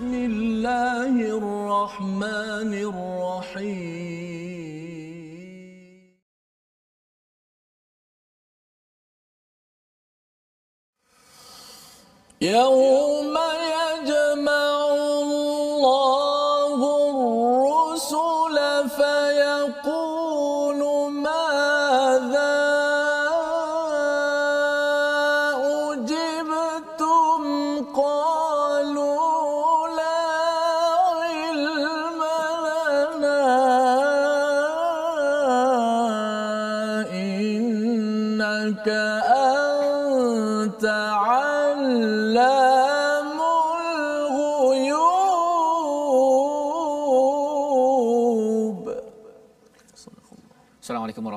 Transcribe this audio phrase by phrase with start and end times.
[0.00, 3.90] بسم الله الرحمن الرحيم.
[12.40, 13.36] يوم
[13.76, 14.79] يجمع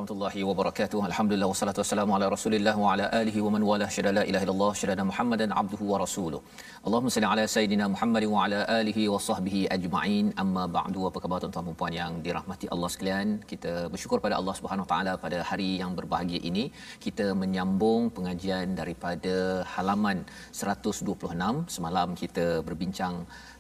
[0.04, 1.00] warahmatullahi wabarakatuh.
[1.10, 4.72] Alhamdulillah wassalatu wassalamu ala Rasulillah wa ala alihi wa man wala syada la ilaha illallah
[4.80, 6.40] syada Muhammadan abduhu wa rasuluh.
[6.86, 10.26] Allahumma salli ala sayidina Muhammad wa ala alihi wa sahbihi ajma'in.
[10.44, 11.08] Amma ba'du.
[11.10, 13.30] Apa khabar tuan-tuan dan puan yang dirahmati Allah sekalian?
[13.52, 16.66] Kita bersyukur pada Allah Subhanahu taala pada hari yang berbahagia ini
[17.06, 19.36] kita menyambung pengajian daripada
[19.76, 20.20] halaman
[20.52, 21.76] 126.
[21.78, 23.16] Semalam kita berbincang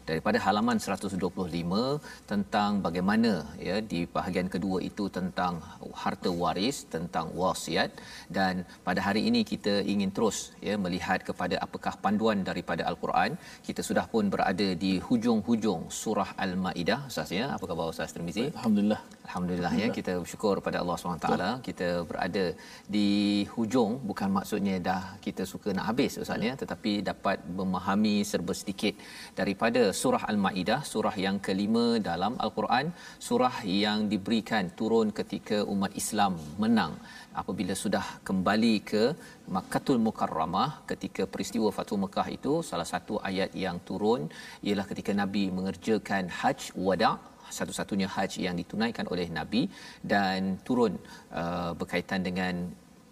[0.09, 3.31] daripada halaman 125 tentang bagaimana
[3.67, 5.53] ya di bahagian kedua itu tentang
[6.03, 7.91] harta waris tentang wasiat.
[8.37, 10.37] Dan pada hari ini kita ingin terus
[10.67, 13.31] ya melihat kepada apakah panduan daripada al-Quran.
[13.67, 17.45] Kita sudah pun berada di hujung-hujung surah al-Maidah ustaz ya.
[17.55, 18.45] Apa khabar ustaz Tirmizi?
[18.57, 18.99] Alhamdulillah.
[19.27, 19.87] Alhamdulillah ya.
[19.97, 21.29] Kita bersyukur pada Allah SWT
[21.67, 22.45] kita berada
[22.95, 23.09] di
[23.55, 23.91] hujung.
[24.09, 26.53] Bukan maksudnya dah kita suka nak habis ustaz ya.
[26.61, 28.95] Tetapi dapat memahami serba sedikit
[29.39, 32.87] daripada surah al-Maidah surah yang kelima dalam al-Quran
[33.27, 36.93] surah yang diberikan turun ketika umat Islam menang.
[37.41, 39.03] Apabila sudah kembali ke
[39.55, 44.23] Makkatul Mukarramah ketika peristiwa Fathu Mekah itu salah satu ayat yang turun
[44.67, 47.15] ialah ketika Nabi mengerjakan haj wada'
[47.57, 49.63] satu-satunya haji yang ditunaikan oleh Nabi
[50.13, 50.93] dan turun
[51.41, 52.53] uh, berkaitan dengan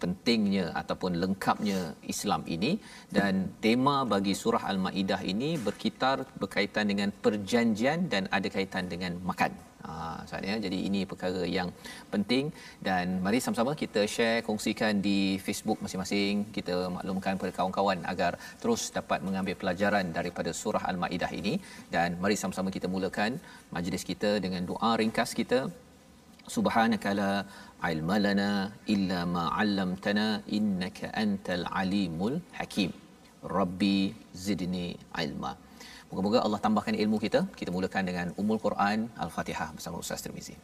[0.02, 1.80] pentingnya ataupun lengkapnya
[2.12, 2.72] Islam ini.
[3.16, 9.52] Dan tema bagi surah Al-Maidah ini berkitar berkaitan dengan perjanjian dan ada kaitan dengan makan.
[9.82, 10.22] Ha,
[10.64, 11.68] jadi ini perkara yang
[12.12, 12.44] penting.
[12.86, 16.34] Dan mari sama-sama kita share kongsikan di Facebook masing-masing.
[16.56, 21.54] Kita maklumkan kepada kawan-kawan agar terus dapat mengambil pelajaran daripada surah Al-Maidah ini.
[21.94, 23.40] Dan mari sama-sama kita mulakan
[23.76, 25.60] majlis kita dengan doa ringkas kita.
[26.54, 27.32] Subhanaka la
[27.91, 28.49] ilma lana
[28.95, 30.27] illa ma 'allamtana
[30.57, 32.91] innaka antal alimul hakim
[33.57, 33.97] rabbi
[34.45, 34.87] zidni
[35.25, 35.51] ilma
[36.07, 37.39] Moga-moga Allah tambahkan ilmu kita.
[37.59, 40.55] Kita mulakan dengan Ummul Quran Al-Fatihah bersama Ustaz Tirmizi.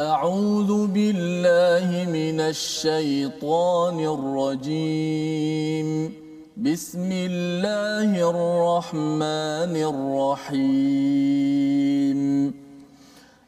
[0.00, 5.88] أعوذ بالله من الشيطان الرجيم
[6.56, 10.60] بسم الله الرحمن الرحيم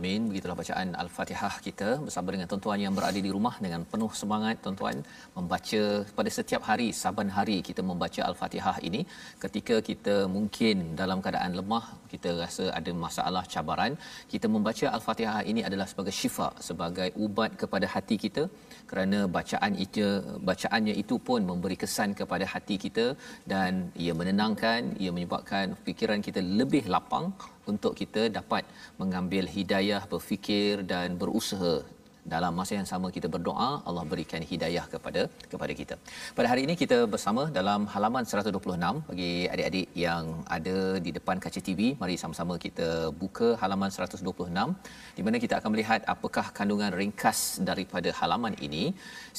[0.00, 0.22] Alamin.
[0.30, 4.96] Begitulah bacaan Al-Fatihah kita bersama dengan tuan-tuan yang berada di rumah dengan penuh semangat tuan-tuan.
[5.36, 5.82] Membaca
[6.18, 9.00] pada setiap hari saban hari kita membaca Al-Fatihah ini.
[9.44, 13.92] Ketika kita mungkin dalam keadaan lemah, kita rasa ada masalah cabaran,
[14.32, 18.44] kita membaca Al-Fatihah ini adalah sebagai syifa, sebagai ubat kepada hati kita.
[18.90, 20.06] Kerana bacaan itu
[20.50, 23.06] bacaannya itu pun memberi kesan kepada hati kita
[23.52, 23.72] dan
[24.04, 27.26] ia menenangkan, ia menyebabkan fikiran kita lebih lapang
[27.72, 28.64] untuk kita dapat
[29.00, 31.74] mengambil hidayah berfikir dan berusaha
[32.32, 35.22] dalam masa yang sama kita berdoa Allah berikan hidayah kepada
[35.52, 35.94] kepada kita.
[36.36, 40.24] Pada hari ini kita bersama dalam halaman 126 bagi adik-adik yang
[40.56, 42.88] ada di depan kaca TV mari sama-sama kita
[43.22, 47.40] buka halaman 126 di mana kita akan melihat apakah kandungan ringkas
[47.70, 48.84] daripada halaman ini.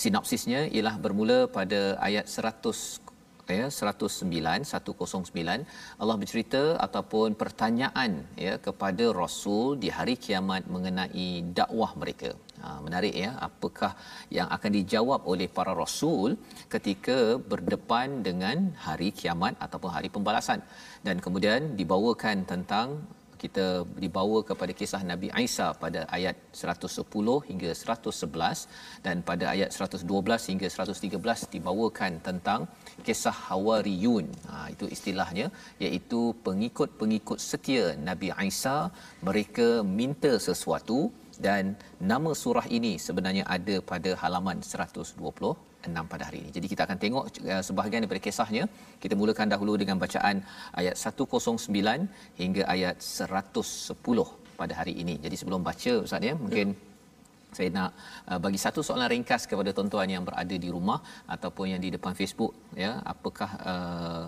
[0.02, 3.11] Sinopsisnya ialah bermula pada ayat 100
[3.60, 8.12] ya 109 109 Allah bercerita ataupun pertanyaan
[8.46, 12.32] ya kepada rasul di hari kiamat mengenai dakwah mereka.
[12.64, 13.92] Ha, menarik ya apakah
[14.38, 16.38] yang akan dijawab oleh para rasul
[16.74, 17.18] ketika
[17.52, 20.62] berdepan dengan hari kiamat ataupun hari pembalasan
[21.08, 22.88] dan kemudian dibawakan tentang
[23.44, 23.66] kita
[24.04, 30.68] dibawa kepada kisah Nabi Isa pada ayat 110 hingga 111 dan pada ayat 112 hingga
[30.76, 32.62] 113 dibawakan tentang
[33.08, 34.28] kisah Hawariyun.
[34.50, 35.48] Ha, itu istilahnya
[35.86, 38.78] iaitu pengikut-pengikut setia Nabi Isa
[39.30, 41.00] mereka minta sesuatu
[41.48, 41.74] dan
[42.12, 44.60] nama surah ini sebenarnya ada pada halaman
[45.82, 46.50] 126 pada hari ini.
[46.58, 47.24] Jadi kita akan tengok
[47.54, 48.64] uh, sebahagian daripada kisahnya.
[49.04, 50.36] Kita mulakan dahulu dengan bacaan
[50.82, 55.16] ayat 109 hingga ayat 110 pada hari ini.
[55.26, 57.56] Jadi sebelum baca Ustaz ya, mungkin ya.
[57.58, 57.90] saya nak
[58.30, 61.00] uh, bagi satu soalan ringkas kepada tuan-tuan yang berada di rumah
[61.36, 62.92] ataupun yang di depan Facebook ya.
[63.14, 64.24] Apakah uh,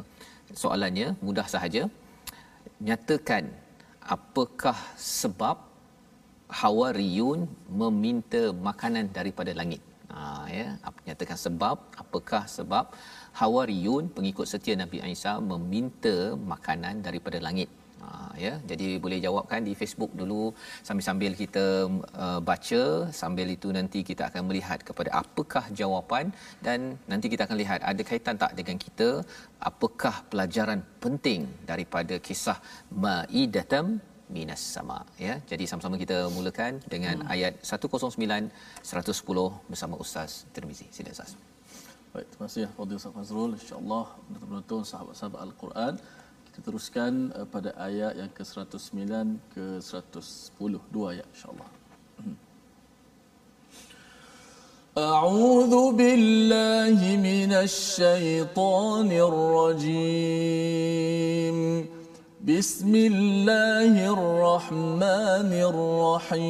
[0.64, 1.10] soalannya?
[1.28, 1.84] Mudah sahaja.
[2.88, 3.46] Nyatakan
[4.16, 4.78] apakah
[5.20, 5.58] sebab
[6.54, 7.50] Hawariyun
[7.82, 9.82] meminta makanan daripada langit.
[10.14, 10.68] Ha, ya,
[11.08, 11.78] nyatakan sebab?
[12.04, 12.86] Apakah sebab?
[13.40, 16.16] Hawariyun pengikut setia Nabi Isa meminta
[16.54, 17.70] makanan daripada langit.
[18.04, 18.08] Ha,
[18.46, 20.44] ya, jadi boleh jawabkan di Facebook dulu
[20.88, 21.66] sambil-sambil kita
[22.26, 22.84] uh, baca,
[23.22, 26.26] sambil itu nanti kita akan melihat kepada apakah jawapan
[26.66, 26.80] dan
[27.12, 29.10] nanti kita akan lihat ada kaitan tak dengan kita
[29.72, 32.60] apakah pelajaran penting daripada kisah
[33.04, 33.88] Maidatam
[34.37, 37.35] minas sama ya jadi sama-sama kita mulakan dengan hmm.
[37.35, 38.21] ayat 109
[38.93, 41.33] 110 bersama ustaz Tirmizi sila ustaz
[42.13, 45.95] baik terima kasih Fadil Ustaz Fazrul insyaallah betul-betul sahabat-sahabat al-Quran
[46.47, 49.13] kita teruskan uh, pada ayat yang ke-109
[49.55, 51.71] ke 110 dua ayat insyaallah
[54.99, 56.99] أعوذ بالله
[57.29, 60.59] من الشيطان الرجيم
[62.48, 65.52] بسم الله الرحمن
[66.20, 66.44] الرحيم.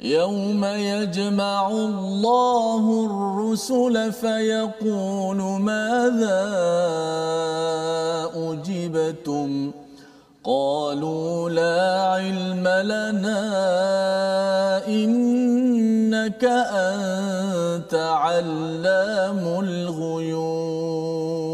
[0.00, 6.50] يوم يجمع الله الرسل فيقول ماذا
[8.34, 9.70] أجبتم؟
[10.44, 13.42] قالوا لا علم لنا
[14.86, 21.53] إنك أنت علام الغيوب.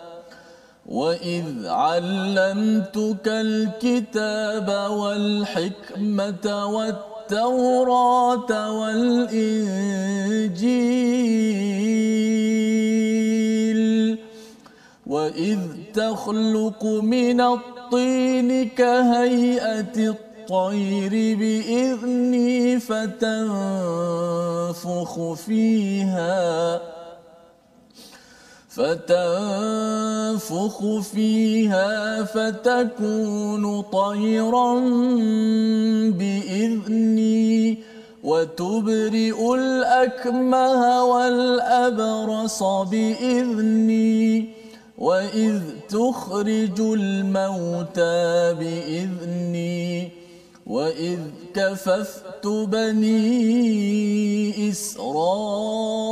[0.91, 9.71] وإذ علمتك الكتاب والحكمة والتوراة والإنجيل
[15.07, 15.59] وإذ
[15.93, 24.13] تخلق من الطين كهيئة الطير بإذني فتنفخ
[25.33, 27.00] فيها
[28.75, 30.39] فتنفخ
[30.99, 34.73] فيها فتكون طيرا
[36.09, 37.77] بإذني
[38.23, 44.49] وتبرئ الأكمه والأبرص بإذني
[44.97, 45.59] وإذ
[45.89, 50.09] تخرج الموتى بإذني
[50.67, 51.19] وإذ
[51.53, 53.29] كففت بني
[54.69, 56.11] إسرائيل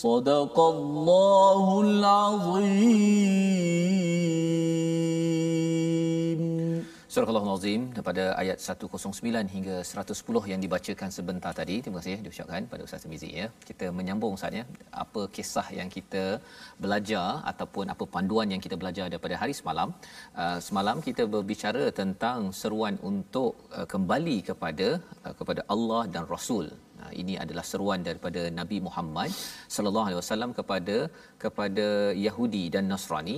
[0.00, 3.26] صدق الله العظيم
[7.16, 11.76] Surah Al-Azim daripada ayat 109 hingga 110 yang dibacakan sebentar tadi.
[11.84, 13.46] Terima kasih diucapkan pada Ustaz Mizi ya.
[13.68, 14.64] Kita menyambung Ustaz ya.
[15.02, 16.24] Apa kisah yang kita
[16.84, 19.88] belajar ataupun apa panduan yang kita belajar daripada hari semalam.
[20.42, 24.88] Uh, semalam kita berbicara tentang seruan untuk uh, kembali kepada
[25.24, 26.68] uh, kepada Allah dan Rasul.
[27.01, 29.29] Uh, ini adalah seruan daripada Nabi Muhammad
[29.75, 30.97] sallallahu alaihi wasallam kepada
[31.43, 31.87] kepada
[32.25, 33.37] Yahudi dan Nasrani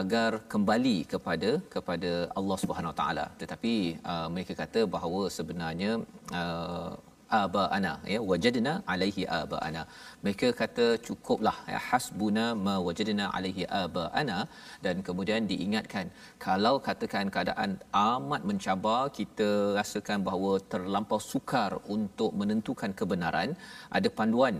[0.00, 3.26] agar kembali kepada kepada Allah Subhanahu Taala.
[3.42, 3.74] Tetapi
[4.12, 5.92] uh, mereka kata bahawa sebenarnya
[6.40, 6.92] uh,
[7.40, 9.82] aba ana ya wajadna alaihi aba ana
[10.24, 14.38] mereka kata cukuplah ya hasbuna ma wajadna alaihi aba ana
[14.86, 16.06] dan kemudian diingatkan
[16.46, 17.70] kalau katakan keadaan
[18.04, 19.48] amat mencabar kita
[19.78, 23.50] rasakan bahawa terlampau sukar untuk menentukan kebenaran.
[23.96, 24.54] Ada panduan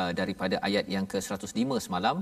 [0.00, 2.16] uh, daripada ayat yang ke-105 semalam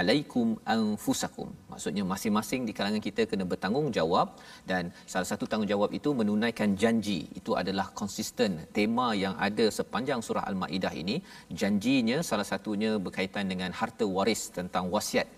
[0.00, 1.48] alaikum anfusakum.
[1.72, 4.28] Maksudnya masing-masing di kalangan kita kena bertanggungjawab
[4.70, 7.20] dan salah satu tanggungjawab itu menunaikan janji.
[7.40, 11.18] Itu adalah konsisten tema yang ada sepanjang surah al-maidah ini.
[11.60, 15.28] Janjinya salah satunya berkaitan dengan harta waris tentang wasiat.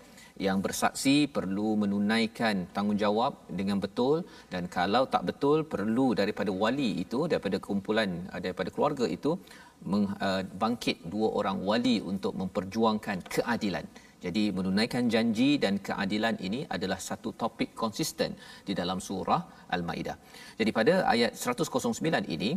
[0.45, 7.27] Yang bersaksi perlu menunaikan tanggungjawab dengan betul dan kalau tak betul perlu daripada wali itu
[7.31, 8.09] daripada kumpulan
[8.45, 13.85] daripada keluarga itu uh, bangkit dua orang wali untuk memperjuangkan keadilan
[14.25, 18.37] jadi menunaikan janji dan keadilan ini adalah satu topik konsisten
[18.67, 19.41] di dalam surah
[19.75, 20.17] Al-Maidah.
[20.59, 22.51] Jadi pada ayat 109 ini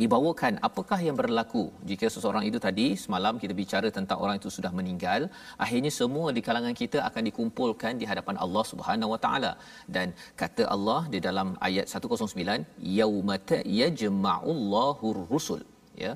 [0.00, 4.72] dibawakan apakah yang berlaku jika seseorang itu tadi semalam kita bicara tentang orang itu sudah
[4.78, 5.20] meninggal
[5.64, 9.52] akhirnya semua di kalangan kita akan dikumpulkan di hadapan Allah Subhanahu Wa Taala
[9.96, 15.60] dan kata Allah di dalam ayat 109 yaumata yajma'ullahu rusul
[16.04, 16.12] ya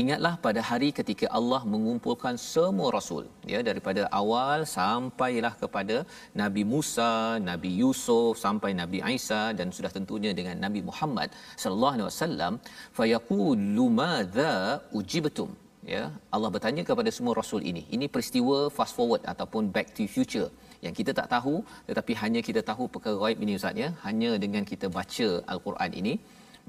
[0.00, 5.96] ingatlah pada hari ketika Allah mengumpulkan semua rasul ya daripada awal sampailah kepada
[6.40, 7.12] Nabi Musa,
[7.50, 11.28] Nabi Yusuf sampai Nabi Isa dan sudah tentunya dengan Nabi Muhammad
[11.62, 12.52] sallallahu alaihi wasallam
[12.98, 14.54] fayaqulu madza
[15.00, 15.50] ujibtum?
[15.94, 16.04] Ya
[16.36, 20.48] Allah bertanya kepada semua rasul ini ini peristiwa fast forward ataupun back to future?
[20.84, 21.54] Yang kita tak tahu
[21.88, 23.88] tetapi hanya kita tahu perkara gaib ini ustaz ya.
[24.06, 26.14] Hanya dengan kita baca al-Quran ini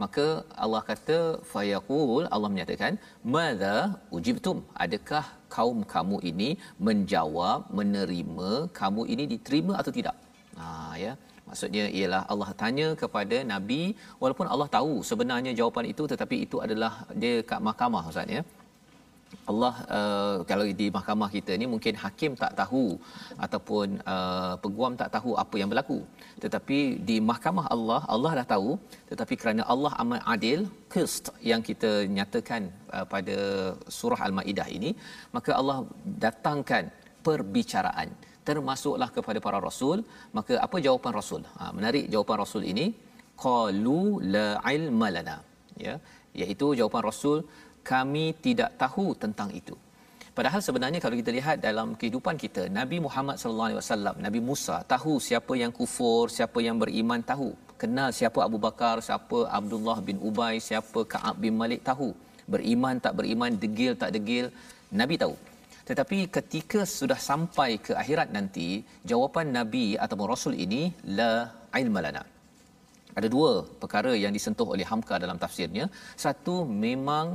[0.02, 0.26] maka
[0.64, 1.18] Allah kata
[1.52, 2.94] fayaqul Allah menyatakan
[3.34, 3.76] madza
[4.18, 4.58] ujibtum?
[4.84, 5.26] Adakah
[5.56, 6.50] kaum kamu ini
[6.88, 10.16] menjawab menerima kamu ini diterima atau tidak?
[10.60, 10.70] Ha
[11.06, 11.14] ya.
[11.50, 13.82] Maksudnya ialah Allah tanya kepada nabi
[14.22, 16.92] walaupun Allah tahu sebenarnya jawapan itu tetapi itu adalah
[17.22, 18.42] dia kat mahkamah ustaz ya
[19.52, 22.84] Allah uh, kalau di mahkamah kita ni mungkin hakim tak tahu
[23.46, 26.00] ataupun uh, peguam tak tahu apa yang berlaku.
[26.44, 26.78] Tetapi
[27.10, 28.72] di mahkamah Allah Allah dah tahu.
[29.12, 30.62] Tetapi kerana Allah amat adil
[30.94, 32.64] qist yang kita nyatakan
[32.96, 33.38] uh, pada
[34.00, 34.92] surah al-maidah ini
[35.38, 35.78] maka Allah
[36.26, 36.86] datangkan
[37.28, 38.10] perbicaraan.
[38.50, 39.98] Termasuklah kepada para rasul.
[40.38, 41.42] Maka apa jawapan rasul?
[41.58, 42.86] Ha, menarik jawapan rasul ini.
[43.44, 44.00] Qalu
[44.36, 45.38] la ilma lana.
[45.86, 45.94] Ya
[46.42, 47.38] iaitu jawapan rasul
[47.92, 49.76] kami tidak tahu tentang itu.
[50.38, 54.76] Padahal sebenarnya kalau kita lihat dalam kehidupan kita, Nabi Muhammad sallallahu alaihi wasallam, Nabi Musa
[54.94, 57.50] tahu siapa yang kufur, siapa yang beriman tahu.
[57.82, 62.10] Kenal siapa Abu Bakar, siapa Abdullah bin Ubay, siapa Ka'ab bin Malik tahu.
[62.54, 64.48] Beriman tak beriman, degil tak degil,
[65.02, 65.36] Nabi tahu.
[65.90, 68.68] Tetapi ketika sudah sampai ke akhirat nanti,
[69.12, 70.82] jawapan Nabi atau Rasul ini
[71.20, 71.32] la
[71.84, 72.24] ilma lana
[73.20, 75.86] ada dua perkara yang disentuh oleh Hamka dalam tafsirnya
[76.24, 76.56] satu
[76.86, 77.28] memang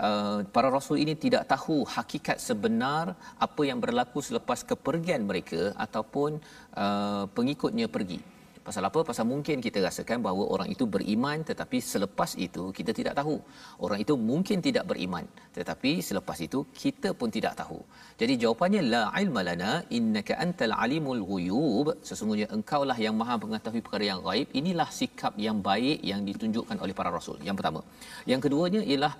[0.00, 6.40] uh, para rasul ini tidak tahu hakikat sebenar apa yang berlaku selepas kepergian mereka ataupun
[6.74, 9.00] uh, pengikutnya pergi Pasal apa?
[9.08, 13.36] Pasal mungkin kita rasakan bahawa orang itu beriman tetapi selepas itu kita tidak tahu.
[13.84, 15.24] Orang itu mungkin tidak beriman
[15.56, 17.78] tetapi selepas itu kita pun tidak tahu.
[18.20, 21.88] Jadi jawapannya la ilma lana innaka antal alimul ghuyub.
[22.08, 24.48] Sesungguhnya engkaulah yang maha mengetahui perkara yang gaib.
[24.60, 27.38] Inilah sikap yang baik yang ditunjukkan oleh para rasul.
[27.48, 27.82] Yang pertama.
[28.32, 29.14] Yang keduanya ialah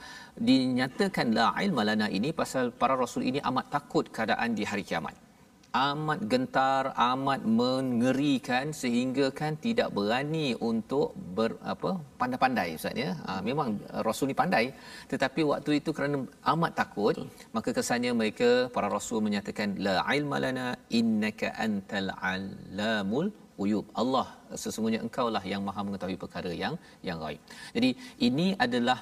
[0.51, 5.30] dinyatakan la ilma lana ini pasal para rasul ini amat takut keadaan di hari kiamat
[5.73, 13.11] amat gentar amat mengerikan sehingga kan tidak berani untuk ber apa pandai-pandai ustaz ya.
[13.27, 14.65] Ha, memang rasul ni pandai.
[15.13, 17.17] Tetapi waktu itu kerana amat takut
[17.57, 20.67] maka kesannya mereka para rasul menyatakan la ilma lana
[21.01, 23.29] innaka antal alamul
[23.63, 24.27] uyub Allah
[24.63, 26.75] sesungguhnya engkau lah yang maha mengetahui perkara yang
[27.09, 27.41] yang gaib.
[27.77, 27.91] Jadi
[28.29, 28.99] ini adalah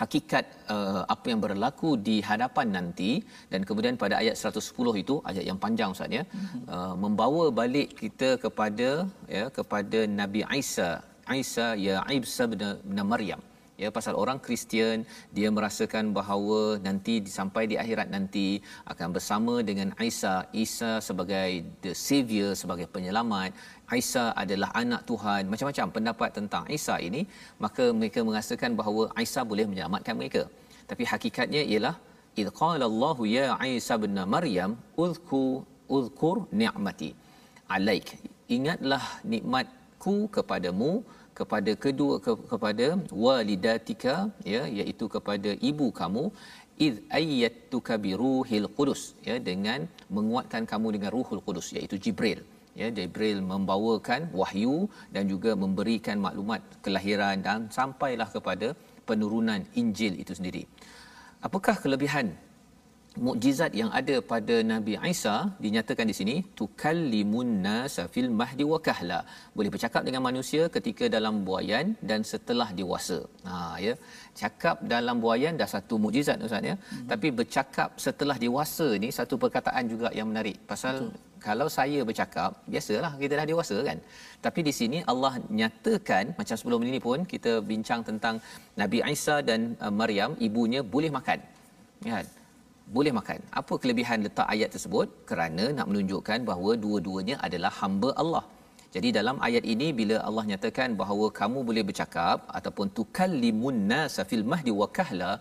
[0.00, 3.10] hakikat uh, apa yang berlaku di hadapan nanti.
[3.52, 6.62] Dan kemudian pada ayat 110 itu ayat yang panjang ustaz ya mm-hmm.
[6.74, 8.90] uh, membawa balik kita kepada
[9.36, 10.90] ya kepada Nabi Isa.
[11.42, 13.42] Isa ya Ibsa bin Maryam.
[13.82, 14.98] Ya pasal orang Kristian
[15.36, 20.34] dia merasakan bahawa nanti sampai di akhirat nanti akan bersama dengan Isa.
[20.64, 21.50] Isa sebagai
[21.82, 23.50] the savior sebagai penyelamat
[23.92, 25.42] Isa adalah anak Tuhan.
[25.52, 27.22] Macam-macam pendapat tentang Isa ini.
[27.64, 30.42] Maka mereka merasakan bahawa Isa boleh menyelamatkan mereka.
[30.90, 31.94] Tapi hakikatnya ialah
[32.40, 33.44] id qala Allah ya
[33.80, 34.70] Isa bin Maryam
[35.04, 37.10] uzkur uzkur ni'mati.
[37.76, 38.08] Alaik
[38.56, 40.90] ingatlah nikmatku kepadamu
[41.38, 42.86] kepada kedua ke, kepada
[43.24, 44.14] walidatika
[44.54, 46.24] ya iaitu kepada ibu kamu.
[46.84, 49.86] Id ayyatuka bi ruhil qudus ya dengan
[50.16, 52.40] menguatkan kamu dengan ruhul qudus iaitu jibril
[52.80, 54.76] ya jibril membawakan wahyu
[55.14, 58.70] dan juga memberikan maklumat kelahiran dan sampailah kepada
[59.08, 60.64] penurunan injil itu sendiri.
[61.46, 62.26] Apakah kelebihan
[63.26, 65.34] mukjizat yang ada pada Nabi Isa?
[65.64, 69.20] Dinyatakan di sini tukallimun nasa fil mahdi wa kahla.
[69.56, 73.18] Boleh bercakap dengan manusia ketika dalam buayan dan setelah dewasa.
[73.48, 73.94] Ha ya.
[74.40, 76.76] Cakap dalam buayan dah satu mukjizat ustaz ya.
[76.80, 77.06] Hmm.
[77.12, 80.58] tapi bercakap setelah dewasa ni satu perkataan juga yang menarik.
[80.72, 81.32] Pasal Betul.
[81.46, 83.98] Kalau saya bercakap biasalah kita dah dewasa kan
[84.46, 88.36] tapi di sini Allah nyatakan macam sebelum ini pun kita bincang tentang
[88.82, 91.40] Nabi Isa dan uh, Maryam ibunya boleh makan
[92.10, 92.18] ya
[92.96, 93.40] boleh makan.
[93.60, 95.08] Apa kelebihan letak ayat tersebut?
[95.28, 98.44] Kerana nak menunjukkan bahawa dua-duanya adalah hamba Allah.
[98.94, 104.44] Jadi dalam ayat ini bila Allah nyatakan bahawa kamu boleh bercakap ataupun tukallimun nasa fil
[104.52, 105.32] mahdi wa kahla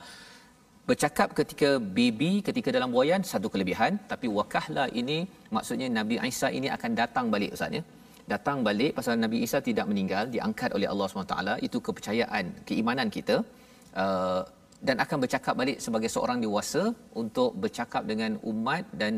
[0.90, 3.94] bercakap ketika baby ketika dalam buayan satu kelebihan.
[4.12, 5.18] Tapi wakahla ini
[5.56, 7.84] maksudnya Nabi Isa ini akan datang balik ustaz ya.
[8.34, 11.38] Datang balik pasal Nabi Isa tidak meninggal diangkat oleh Allah SWT.
[11.68, 13.38] Itu kepercayaan keimanan kita.
[14.04, 14.44] Uh,
[14.88, 16.82] dan akan bercakap balik sebagai seorang dewasa
[17.22, 19.14] untuk bercakap dengan umat dan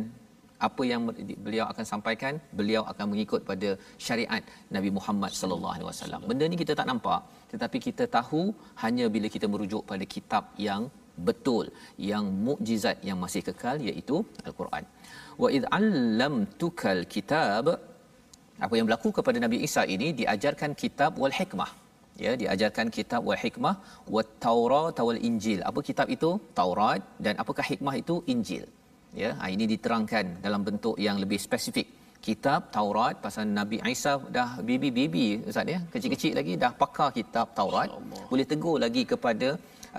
[0.68, 1.02] apa yang
[1.46, 3.70] beliau akan sampaikan beliau akan mengikut pada
[4.06, 4.44] syariat
[4.76, 6.22] Nabi Muhammad sallallahu alaihi wasallam.
[6.30, 7.22] Benda ni kita tak nampak
[7.54, 8.44] tetapi kita tahu
[8.84, 10.84] hanya bila kita merujuk pada kitab yang
[11.30, 11.66] betul
[12.12, 14.18] yang mukjizat yang masih kekal iaitu
[14.48, 14.84] al-Quran.
[15.44, 17.68] Wa id 'allamtukal kitab
[18.66, 21.72] apa yang berlaku kepada Nabi Isa ini diajarkan kitab wal hikmah.
[22.24, 23.76] Ya diajarkan kitab wal hikmah
[24.16, 25.60] wat taurat wal injil.
[25.70, 26.30] Apa kitab itu?
[26.60, 27.02] Taurat.
[27.26, 28.16] Dan apakah hikmah itu?
[28.34, 28.64] Injil.
[29.22, 31.88] Ya ha, ini diterangkan dalam bentuk yang lebih spesifik.
[32.28, 35.80] Kitab taurat pasal nabi Isa dah bibi-bibi ustaz ya.
[35.94, 37.90] Kecil-kecil lagi dah pakar kitab taurat.
[38.32, 39.50] Boleh tegur lagi kepada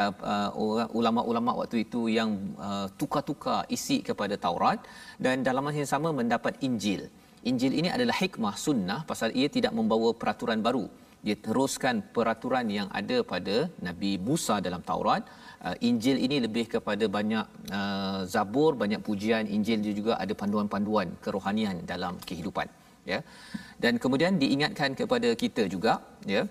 [0.02, 2.30] uh, uh, ulama-ulama waktu itu yang
[2.68, 4.78] uh, tukar-tukar isi kepada taurat
[5.24, 7.02] dan dalam masa yang sama mendapat injil
[7.50, 10.87] injil ini adalah hikmah sunnah pasal ia tidak membawa peraturan baru
[11.26, 13.56] dia teruskan peraturan yang ada pada
[13.87, 15.22] Nabi Musa dalam Taurat.
[15.66, 17.46] Uh, Injil ini lebih kepada banyak
[17.78, 19.50] uh, zabur, banyak pujian.
[19.56, 22.68] Injil juga ada panduan-panduan kerohanian dalam kehidupan.
[23.11, 23.18] Ya.
[23.82, 25.92] Dan kemudian diingatkan kepada kita juga,
[26.35, 26.42] ya,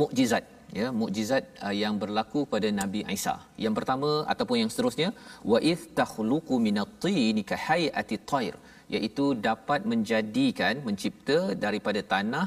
[0.00, 0.44] mukjizat
[0.78, 3.34] ya mukjizat uh, yang berlaku pada Nabi Isa.
[3.64, 5.08] Yang pertama ataupun yang seterusnya
[5.50, 8.56] wa id takhluqu minat-tin ka hayati tayr
[8.94, 12.46] iaitu dapat menjadikan mencipta daripada tanah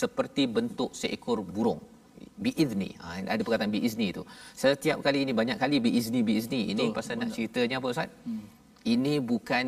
[0.00, 1.82] seperti bentuk seekor burung.
[2.44, 4.22] Biizni ha, ada perkataan biizni itu
[4.62, 6.60] setiap kali ini banyak kali biizni biizni.
[6.72, 8.08] Ini Betul, pasal nak ceritanya apa ustaz?
[8.26, 8.46] Hmm.
[8.94, 9.66] ini bukan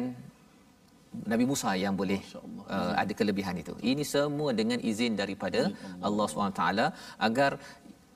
[1.33, 2.21] Nabi Musa yang boleh
[2.69, 3.73] uh, ada kelebihan itu.
[3.90, 5.73] Ini semua dengan izin daripada
[6.07, 6.27] Allah.
[6.29, 6.62] SWT
[7.29, 7.51] agar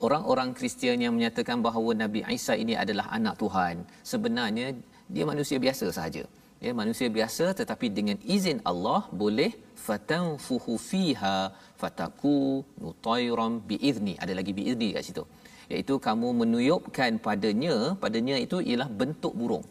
[0.06, 3.76] orang-orang Kristian yang menyatakan bahawa Nabi Isa ini adalah anak Tuhan
[4.12, 4.66] sebenarnya
[5.14, 6.24] dia manusia biasa sahaja.
[6.64, 9.50] Ya manusia biasa tetapi dengan izin Allah boleh
[9.84, 11.36] fatanfuhu fiha
[11.80, 12.38] fataku
[12.82, 14.14] nutairam biizni.
[14.22, 15.24] Ada lagi biizni kat situ.
[15.72, 19.64] Iaitu kamu menuyupkan padanya padanya itu ialah bentuk burung.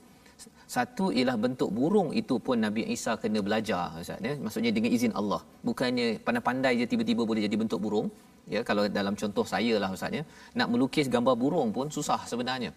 [0.76, 4.34] Satu ialah bentuk burung itu pun Nabi Isa kena belajar ustaz ya.
[4.46, 5.42] Maksudnya dengan izin Allah.
[5.68, 8.10] Bukannya pandai-pandai je tiba-tiba boleh jadi bentuk burung
[8.54, 10.24] ya kalau dalam contoh saya lah ustaz ya.
[10.60, 12.72] Nak melukis gambar burung pun susah sebenarnya.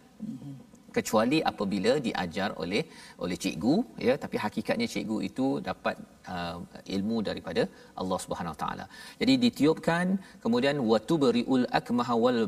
[0.96, 2.82] Kecuali apabila diajar oleh
[3.24, 3.74] oleh cikgu
[4.06, 4.14] ya.
[4.24, 5.96] Tapi hakikatnya cikgu itu dapat
[6.34, 6.58] uh,
[6.96, 7.62] ilmu daripada
[8.00, 8.86] Allah Subhanahu taala.
[9.20, 10.06] Jadi ditiupkan
[10.44, 12.42] kemudian watubriul akmaha wal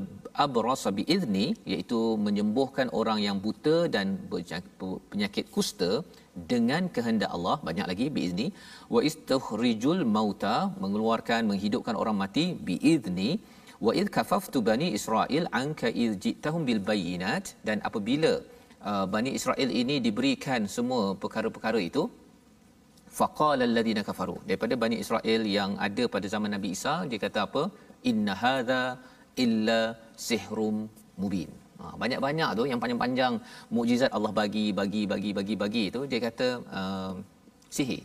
[0.46, 4.06] abrasa biizni iaitu menyembuhkan orang yang buta dan
[5.12, 5.90] penyakit kusta
[6.52, 8.46] dengan kehendak Allah banyak lagi biizni
[8.94, 13.30] wa istukhrijul mauta mengeluarkan menghidupkan orang mati biizni
[13.86, 18.32] wa id kafaftu bani israil anka id jitahum bil bayinat dan apabila
[18.88, 22.04] uh, bani israil ini diberikan semua perkara-perkara itu
[23.18, 24.36] faqala alladhina kafaru.
[24.48, 27.62] Daripada bani israil yang ada pada zaman nabi Isa dia kata apa?
[28.10, 28.82] Inna hadza
[29.44, 29.80] illa
[30.28, 30.76] sihrum
[31.22, 33.34] mubin ha, banyak-banyak tu yang panjang-panjang
[33.76, 36.48] mukjizat Allah bagi bagi bagi bagi bagi tu dia kata
[36.80, 37.12] uh,
[37.76, 38.02] sihir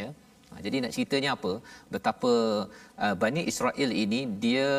[0.00, 0.08] ya.
[0.50, 1.52] Ha, jadi nak ceritanya apa?
[1.94, 2.32] Betapa
[3.04, 4.70] uh, Bani Israel ini dia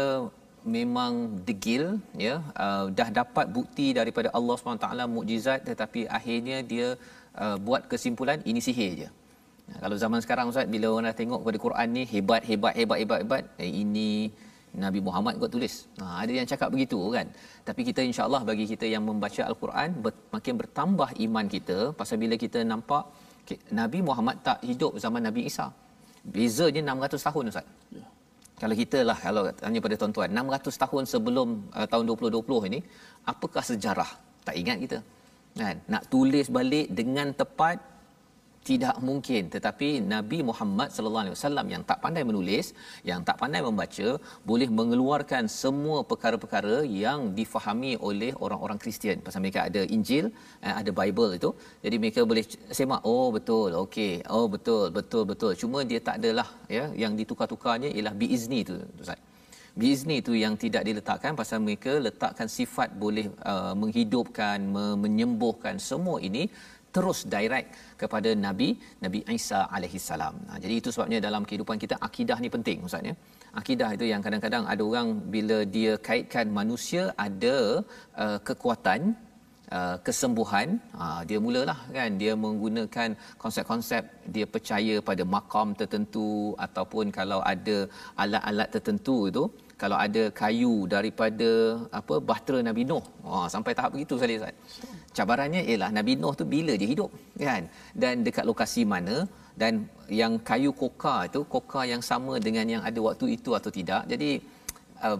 [0.77, 1.13] memang
[1.47, 1.83] degil
[2.25, 2.35] ya.
[2.65, 6.87] Uh, dah dapat bukti daripada Allah SWT mukjizat tetapi akhirnya dia
[7.43, 9.09] uh, buat kesimpulan ini sihir je.
[9.83, 13.19] Kalau zaman sekarang ustaz bila orang dah tengok kepada Quran ni hebat hebat hebat hebat
[13.23, 14.31] hebat eh, ini
[14.85, 15.75] Nabi Muhammad kot tulis.
[15.99, 17.27] Ha, ada yang cakap begitu kan.
[17.67, 22.35] Tapi kita insya-Allah bagi kita yang membaca al-Quran ber- makin bertambah iman kita pasal bila
[22.45, 23.03] kita nampak
[23.41, 25.67] okay, Nabi Muhammad tak hidup zaman Nabi Isa.
[26.35, 27.67] Bezanya 600 tahun ustaz.
[27.97, 28.05] Ya.
[28.61, 32.79] Kalau kita lah kalau tanya pada tuan-tuan 600 tahun sebelum uh, tahun 2020 ini
[33.33, 34.09] apakah sejarah?
[34.47, 34.97] Tak ingat kita.
[35.61, 35.75] Kan?
[35.93, 37.77] Nak tulis balik dengan tepat
[38.69, 39.43] tidak mungkin.
[39.55, 42.67] Tetapi Nabi Muhammad sallallahu alaihi wasallam yang tak pandai menulis
[43.09, 44.07] yang tak pandai membaca
[44.49, 49.23] boleh mengeluarkan semua perkara-perkara yang difahami oleh orang-orang Kristian.
[49.27, 50.25] Pasal mereka ada Injil
[50.65, 51.51] eh, ada Bible itu.
[51.85, 52.43] Jadi mereka boleh
[52.79, 54.13] semak oh betul okey.
[54.37, 55.53] Oh betul betul betul.
[55.63, 59.21] Cuma dia tak adalah ya yang ditukar-tukarnya ialah biizni tu ustaz.
[59.81, 64.57] Biizni itu yang tidak diletakkan pasal mereka letakkan sifat boleh uh, menghidupkan
[65.03, 66.43] menyembuhkan semua ini
[66.95, 67.69] terus direct
[68.01, 68.69] kepada Nabi
[69.05, 70.35] Nabi Isa alaihi salam.
[70.47, 73.15] Nah, jadi itu sebabnya dalam kehidupan kita akidah ni penting ustaz ya.
[73.61, 77.55] Akidah itu yang kadang-kadang ada orang bila dia kaitkan manusia ada
[78.23, 79.01] uh, kekuatan
[79.77, 80.67] uh, kesembuhan
[81.03, 83.09] uh, dia mulalah kan dia menggunakan
[83.43, 84.03] konsep-konsep
[84.35, 86.29] dia percaya pada makam tertentu
[86.67, 87.77] ataupun kalau ada
[88.23, 89.43] alat-alat tertentu itu
[89.81, 91.49] kalau ada kayu daripada
[91.99, 93.03] apa bahtera Nabi Nuh.
[93.29, 94.55] Wah sampai tahap begitu sekali Ustaz.
[95.17, 97.11] Cabarannya ialah Nabi Nuh tu bila dia hidup
[97.49, 97.63] kan?
[98.01, 99.15] Dan dekat lokasi mana
[99.61, 99.73] dan
[100.21, 104.01] yang kayu koka itu koka yang sama dengan yang ada waktu itu atau tidak.
[104.11, 104.31] Jadi
[105.07, 105.19] uh,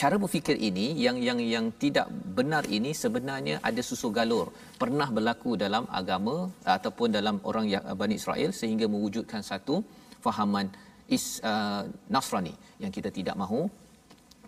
[0.00, 2.06] cara berfikir ini yang yang yang tidak
[2.38, 4.46] benar ini sebenarnya ada susu galur.
[4.82, 6.36] Pernah berlaku dalam agama
[6.76, 7.66] ataupun dalam orang
[8.00, 9.76] Bani Israel sehingga mewujudkan satu
[10.24, 10.68] fahaman
[11.16, 11.82] is uh,
[12.14, 13.60] Nasrani yang kita tidak mahu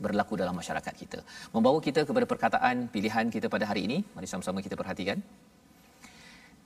[0.05, 1.21] berlaku dalam masyarakat kita.
[1.55, 5.21] Membawa kita kepada perkataan pilihan kita pada hari ini, mari sama-sama kita perhatikan.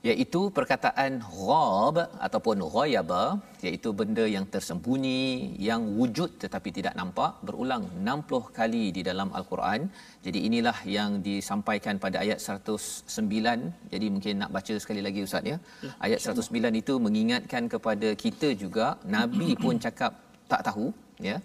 [0.07, 3.23] Iaitu perkataan ghab ataupun ghayaba,
[3.67, 5.23] iaitu benda yang tersembunyi,
[5.67, 9.89] yang wujud tetapi tidak nampak, berulang 60 kali di dalam Al-Quran.
[10.25, 13.91] Jadi inilah yang disampaikan pada ayat 109.
[13.93, 15.57] Jadi mungkin nak baca sekali lagi Ustaz ya.
[15.87, 18.87] ya ayat 109 itu mengingatkan kepada kita juga,
[19.17, 20.13] Nabi pun cakap
[20.53, 20.87] tak tahu,
[21.29, 21.37] ya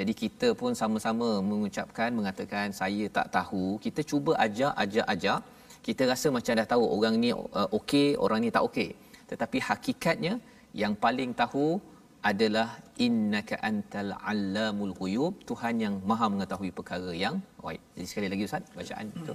[0.00, 3.64] jadi kita pun sama-sama mengucapkan mengatakan saya tak tahu.
[3.84, 5.40] Kita cuba ajak ajak ajak.
[5.86, 8.90] Kita rasa macam dah tahu orang ni uh, okey, orang ni tak okey.
[9.30, 10.34] Tetapi hakikatnya
[10.82, 11.66] yang paling tahu
[12.30, 12.68] adalah
[13.06, 17.82] innaka antal allamul ghuyub Tuhan yang maha mengetahui perkara yang baik.
[17.96, 19.34] Jadi sekali lagi ustaz bacaan itu.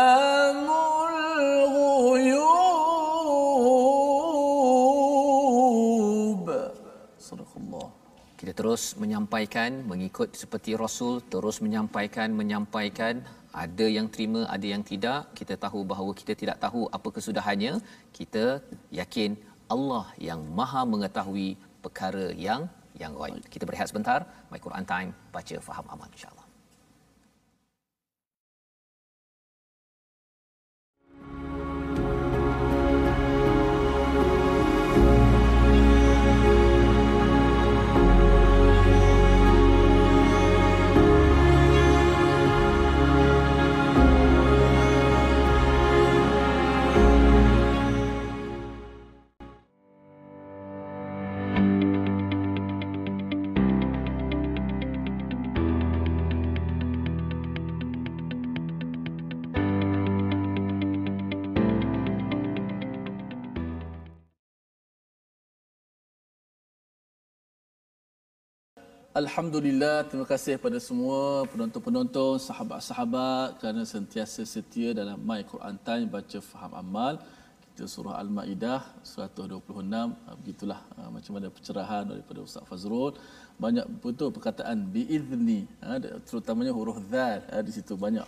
[8.71, 13.19] terus menyampaikan mengikut seperti rasul terus menyampaikan menyampaikan.
[13.63, 15.35] Ada yang terima ada yang tidak.
[15.39, 17.73] Kita tahu bahawa kita tidak tahu apa kesudahannya.
[18.17, 18.63] Kita
[18.99, 19.35] yakin
[19.75, 21.49] Allah yang maha mengetahui
[21.83, 22.63] perkara yang
[23.01, 24.23] yang gaib kita berehat sebentar.
[24.47, 25.11] My Quran time.
[25.35, 26.40] Baca faham amal insyaallah
[69.11, 76.39] Alhamdulillah, terima kasih kepada semua penonton-penonton, sahabat-sahabat kerana sentiasa setia dalam My Quran Time baca
[76.39, 77.13] faham amal.
[77.59, 79.51] Kita surah Al-Maidah 126.
[79.99, 83.19] Ah, begitulah ah, macam mana pencerahan daripada Ustaz Fazrul.
[83.59, 88.23] Banyak betul perkataan biizni, ah, terutamanya huruf zal di situ banyak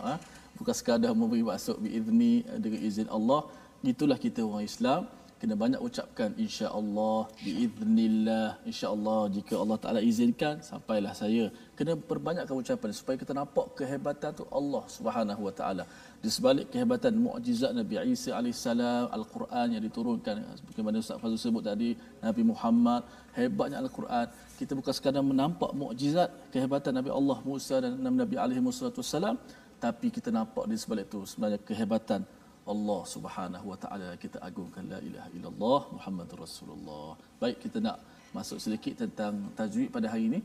[0.60, 3.48] bukan sekadar memberi maksud biizni dengan izin Allah.
[3.80, 5.08] Itulah kita orang Islam
[5.44, 11.52] kena banyak ucapkan insya-Allah biiznillah insya-Allah jika Allah Taala izinkan sampailah saya.
[11.76, 15.84] Kena perbanyakkan ucapan supaya kita nampak kehebatan tu Allah Subhanahu wa taala.
[16.24, 20.34] Di sebalik kehebatan mukjizat Nabi Isa alaihissalam al-Quran yang diturunkan
[20.72, 21.90] bagaimana Ustaz Fazul sebut tadi
[22.24, 23.04] Nabi Muhammad
[23.36, 24.26] hebatnya al-Quran.
[24.56, 29.36] Kita bukan sekadar menampak mukjizat kehebatan Nabi Allah Musa dan Nabi alaihi wasallam
[29.84, 32.24] tapi kita nampak di sebalik itu sebenarnya kehebatan
[32.64, 37.12] Allah Subhanahu wa taala kita agungkan la ilaha illallah Muhammadur Rasulullah.
[37.36, 38.00] Baik kita nak
[38.32, 40.40] masuk sedikit tentang tajwid pada hari ini.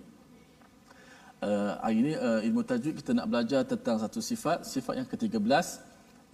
[1.39, 5.65] Uh, hari ini uh, ilmu tajwid kita nak belajar tentang satu sifat, sifat yang ke-13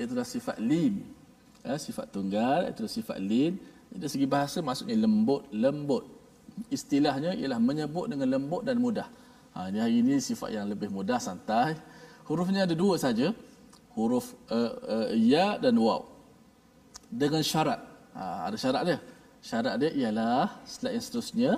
[0.02, 1.06] iaitu sifat lin.
[1.62, 3.62] Uh, sifat tunggal iaitu sifat lin.
[3.93, 6.04] Dari segi bahasa maksudnya lembut, lembut.
[6.74, 9.06] Istilahnya ialah menyebut dengan lembut dan mudah.
[9.54, 11.78] Ha, hari ini sifat yang lebih mudah, santai.
[12.28, 13.32] Hurufnya ada dua saja
[13.95, 16.03] huruf uh, uh, ya dan waw.
[17.10, 17.79] Dengan syarat.
[18.15, 18.99] Ha, ada syarat dia?
[19.39, 21.51] Syarat dia ialah slide yang seterusnya.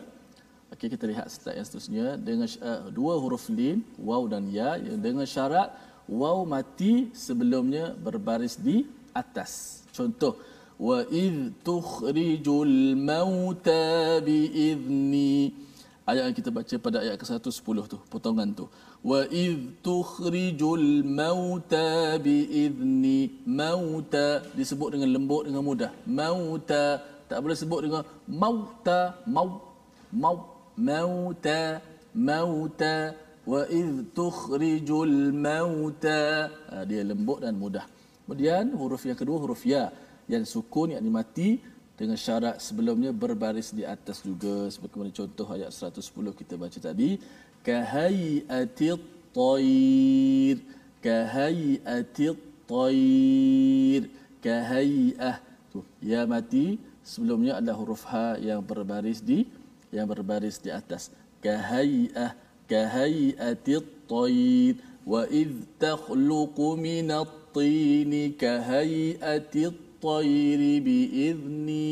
[0.73, 2.05] Okey kita lihat slide yang seterusnya.
[2.21, 4.77] Dengan uh, dua huruf lin waw dan ya.
[4.77, 5.73] Dengan syarat
[6.05, 9.83] waw mati sebelumnya berbaris di atas.
[9.91, 10.37] Contoh
[10.77, 15.65] wa id tukhrijul mauta bi idni
[16.07, 18.65] ayat yang kita baca pada ayat ke-110 tu potongan tu.
[19.03, 25.91] Wa id tukhrijul mauta bi idni mauta disebut dengan lembut dengan mudah.
[26.07, 29.75] Mauta tak boleh sebut dengan mauta mau
[30.15, 30.37] mau
[30.79, 31.83] mauta
[32.15, 32.95] mauta.
[33.43, 36.51] Wa id tukhrijul mauta.
[36.71, 37.83] Ha, dia lembut dan mudah.
[38.23, 39.91] Kemudian huruf yang kedua huruf ya
[40.27, 41.63] yang sukun yang mati
[41.97, 44.69] dengan syarat sebelumnya berbaris di atas juga.
[44.69, 46.05] Sebagaimana contoh ayat 110
[46.37, 47.17] kita baca tadi.
[47.65, 49.01] Kahayatit
[49.33, 50.57] tayr
[51.01, 52.37] kahayatit
[52.69, 54.01] tayr
[54.45, 55.41] kahayah.
[55.73, 56.77] Tu ya mati.
[57.01, 59.49] Sebelumnya ada huruf ha yang berbaris di
[59.89, 61.09] yang berbaris di atas.
[61.41, 62.37] Kahayah.
[62.69, 71.87] Kahayatit tayr wa id takhluqu minat tin kahayatit tayr bi idni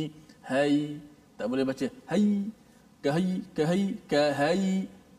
[0.52, 0.76] hay
[1.38, 1.88] tak boleh baca.
[2.12, 2.26] hay
[3.04, 4.64] kahai kahai kahai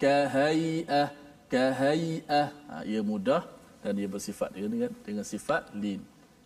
[0.03, 1.09] kahai'ah
[1.53, 3.43] kahai'ah ha, ia mudah
[3.85, 6.01] dan ia bersifat dengan dengan sifat lin.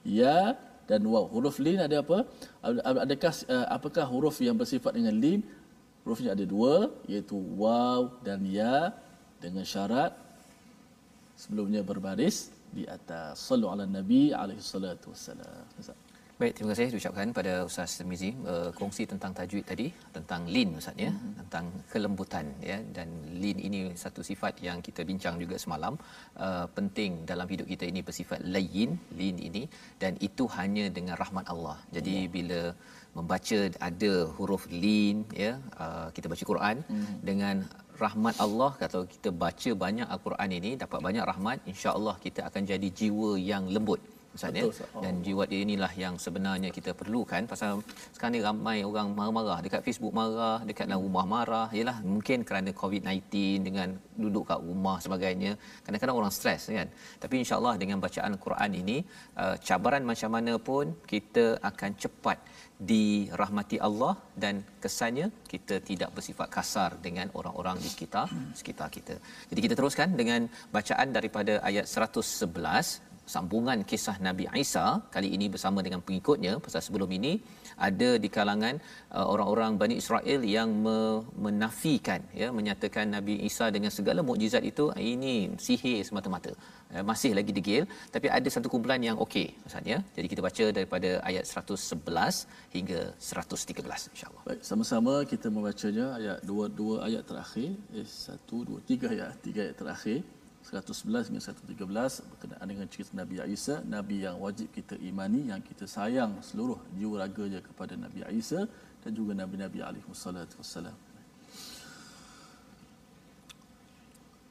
[0.05, 0.59] Ya
[0.91, 1.25] dan waw.
[1.33, 2.19] Huruf lin ada apa?
[3.05, 5.41] Adakah uh, apakah huruf yang bersifat dengan lin?
[6.03, 8.93] Hurufnya ada dua iaitu waw dan ya
[9.41, 10.13] dengan syarat
[11.39, 13.41] sebelumnya berbaris di atas.
[13.49, 16.10] Sallu ala nabi alaihi salatu wassalam
[16.41, 20.97] Baik, terima kasih ucapkan pada Ustaz Mizi uh, kongsi tentang tajwid tadi tentang lin Ustaz
[21.05, 21.33] ya, mm-hmm.
[21.41, 23.09] tentang kelembutan ya dan
[23.43, 25.95] lin ini satu sifat yang kita bincang juga semalam
[26.47, 29.63] uh, penting dalam hidup kita ini bersifat layin lin ini
[30.03, 31.77] dan itu hanya dengan rahmat Allah.
[31.97, 32.33] Jadi Allah.
[32.37, 32.61] bila
[33.19, 35.53] membaca ada huruf lin ya
[35.85, 37.19] uh, kita baca Quran mm-hmm.
[37.31, 37.57] dengan
[38.05, 42.89] rahmat Allah kalau kita baca banyak al-Quran ini dapat banyak rahmat insya-Allah kita akan jadi
[43.01, 44.01] jiwa yang lembut
[44.37, 44.65] Ustaz ya.
[45.05, 47.83] Dan jiwa dia inilah yang sebenarnya kita perlukan pasal
[48.15, 51.67] sekarang ni ramai orang marah-marah dekat Facebook marah, dekat dalam rumah marah.
[51.79, 53.35] Yalah mungkin kerana COVID-19
[53.67, 53.89] dengan
[54.23, 55.53] duduk kat rumah sebagainya.
[55.85, 56.89] Kadang-kadang orang stres kan.
[57.23, 58.99] Tapi insya-Allah dengan bacaan Quran ini
[59.43, 62.39] uh, cabaran macam mana pun kita akan cepat
[62.91, 64.13] dirahmati Allah
[64.43, 68.29] dan kesannya kita tidak bersifat kasar dengan orang-orang di sekitar
[68.61, 69.15] sekitar kita.
[69.51, 75.79] Jadi kita teruskan dengan bacaan daripada ayat 111 sambungan kisah Nabi Isa kali ini bersama
[75.87, 76.53] dengan pengikutnya.
[76.65, 77.33] Pasal sebelum ini
[77.87, 78.75] ada di kalangan
[79.17, 84.85] uh, orang-orang Bani Israel yang me- menafikan ya menyatakan Nabi Isa dengan segala mukjizat itu
[85.13, 85.35] ini
[85.67, 86.53] sihir semata-mata.
[86.95, 91.11] Uh, masih lagi degil tapi ada satu kumpulan yang okey maksudnya jadi kita baca daripada
[91.31, 94.43] ayat 111 hingga 113 insyaallah.
[94.49, 97.71] Baik sama-sama kita membacanya ayat dua dua ayat terakhir.
[98.01, 100.21] Eh satu dua tiga ayat tiga ayat terakhir
[100.70, 105.86] 111 hingga 113 berkenaan dengan cerita Nabi Isa, Nabi yang wajib kita imani, yang kita
[105.86, 108.66] sayang seluruh jiwa raganya kepada Nabi Isa
[109.06, 110.98] dan juga Nabi-Nabi alaihi wassalatu wassalam.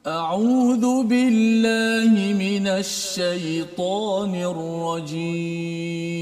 [0.05, 6.15] أعوذ بالله من الشيطان الرجيم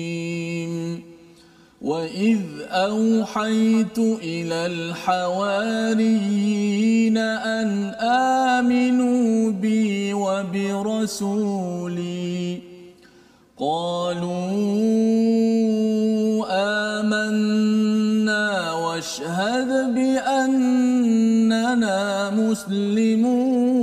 [1.83, 6.09] وإذ أوحيت إلى الحواريين
[7.19, 7.95] أن
[8.59, 11.49] آمنوا بي وبرسولي
[13.59, 14.29] قالوا
[16.99, 21.11] آمنا واشهد بأننا
[22.31, 23.79] مسلمون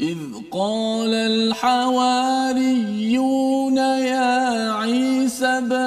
[0.00, 0.18] إذ
[0.52, 2.06] قال الحواريون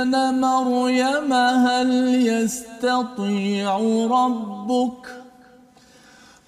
[0.10, 1.92] ابن مريم هل
[2.28, 3.78] يستطيع
[4.12, 5.08] ربك؟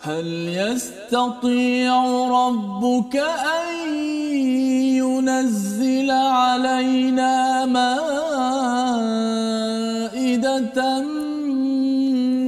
[0.01, 3.95] هل يستطيع ربك أن
[4.97, 8.01] ينزل علينا مائدة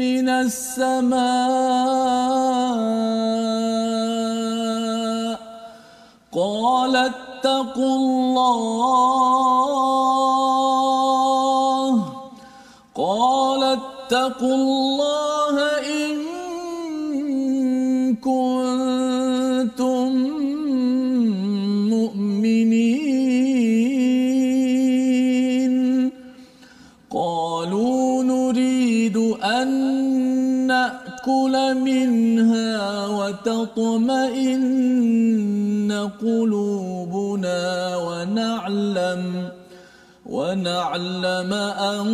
[0.01, 1.23] من السماء؟
[6.31, 8.93] قال اتقوا الله
[14.13, 16.13] قال اتقوا الله إن
[18.21, 20.09] كنتم
[21.89, 22.93] مؤمنين.
[27.09, 29.69] قالوا نريد أن
[30.67, 34.29] نأكل منها وتطمئن
[36.21, 37.61] قلوبنا
[37.97, 39.23] ونعلم
[40.33, 41.53] ونعلم
[41.93, 42.05] أن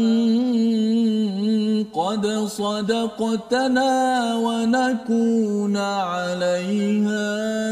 [1.93, 3.93] قد صدقتنا
[4.35, 7.29] ونكون عليها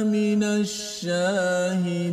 [0.08, 2.08] من الشاهدين.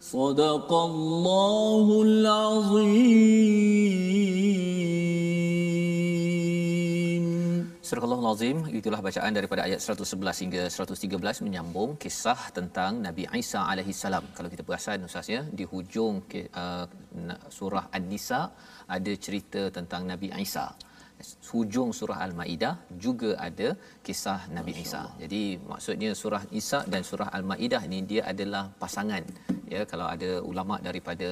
[0.00, 3.42] صدق الله العظيم.
[7.92, 13.92] Surah Al-Azim itulah bacaan daripada ayat 111 hingga 113 menyambung kisah tentang Nabi Isa alaihi
[13.98, 14.24] salam.
[14.36, 16.16] Kalau kita perasan ustaz ya di hujung
[16.62, 16.86] uh,
[17.56, 18.40] surah An-Nisa
[18.96, 20.64] ada cerita tentang Nabi Isa.
[21.52, 22.74] Hujung surah Al-Maidah
[23.04, 23.68] juga ada
[24.06, 25.02] kisah Nabi Isa.
[25.22, 29.24] Jadi maksudnya surah Isa dan surah Al-Maidah ini dia adalah pasangan.
[29.74, 31.28] Ya kalau ada ulama daripada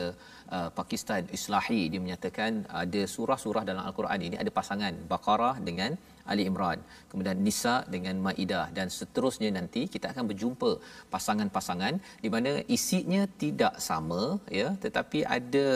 [0.56, 5.92] uh, Pakistan Islahi dia menyatakan ada surah-surah dalam Al-Quran ini ada pasangan Baqarah dengan
[6.32, 6.78] Ali Imran,
[7.10, 10.70] kemudian Nisa dengan Maidah dan seterusnya nanti kita akan berjumpa
[11.14, 14.22] pasangan-pasangan di mana isinya tidak sama
[14.60, 15.68] ya tetapi ada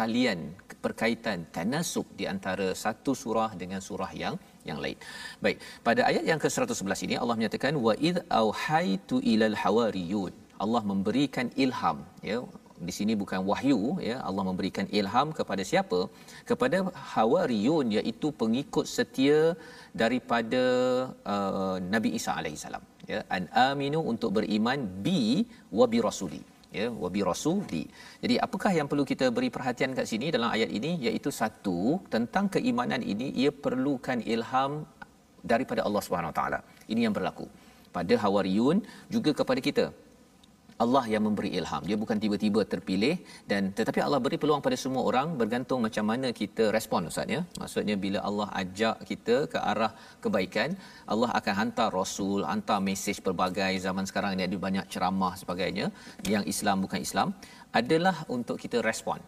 [0.00, 0.40] talian
[0.84, 4.34] perkaitan tanasub di antara satu surah dengan surah yang
[4.68, 4.98] yang lain.
[5.44, 10.34] Baik, pada ayat yang ke-111 ini Allah menyatakan wa id auhaitu ilal hawariyun.
[10.64, 11.98] Allah memberikan ilham
[12.30, 12.38] ya
[12.88, 14.16] di sini bukan wahyu ya.
[14.28, 16.00] Allah memberikan ilham kepada siapa?
[16.50, 16.78] Kepada
[17.14, 19.40] hawariyun iaitu pengikut setia
[20.02, 20.64] daripada
[21.34, 23.20] uh, Nabi Isa alaihissalam ya.
[23.36, 25.22] An aminu untuk beriman bi
[25.78, 26.42] wa bi rasuli
[26.78, 26.88] ya.
[27.02, 27.84] Wa bi rasuli.
[28.24, 30.92] Jadi apakah yang perlu kita beri perhatian kat sini dalam ayat ini?
[31.06, 31.78] Iaitu satu
[32.16, 34.72] tentang keimanan ini ia perlukan ilham
[35.52, 36.60] daripada Allah Subhanahu taala.
[36.92, 37.46] Ini yang berlaku.
[37.96, 38.78] Pada hawariyun
[39.14, 39.84] juga kepada kita
[40.84, 41.82] Allah yang memberi ilham.
[41.88, 43.14] Dia bukan tiba-tiba terpilih
[43.50, 47.40] dan tetapi Allah beri peluang pada semua orang bergantung macam mana kita respon Ustaz ya.
[47.60, 49.92] Maksudnya bila Allah ajak kita ke arah
[50.24, 50.76] kebaikan,
[51.12, 55.88] Allah akan hantar rasul, hantar mesej pelbagai zaman sekarang ini ada banyak ceramah sebagainya
[56.34, 57.30] yang Islam bukan Islam
[57.80, 59.20] adalah untuk kita respon.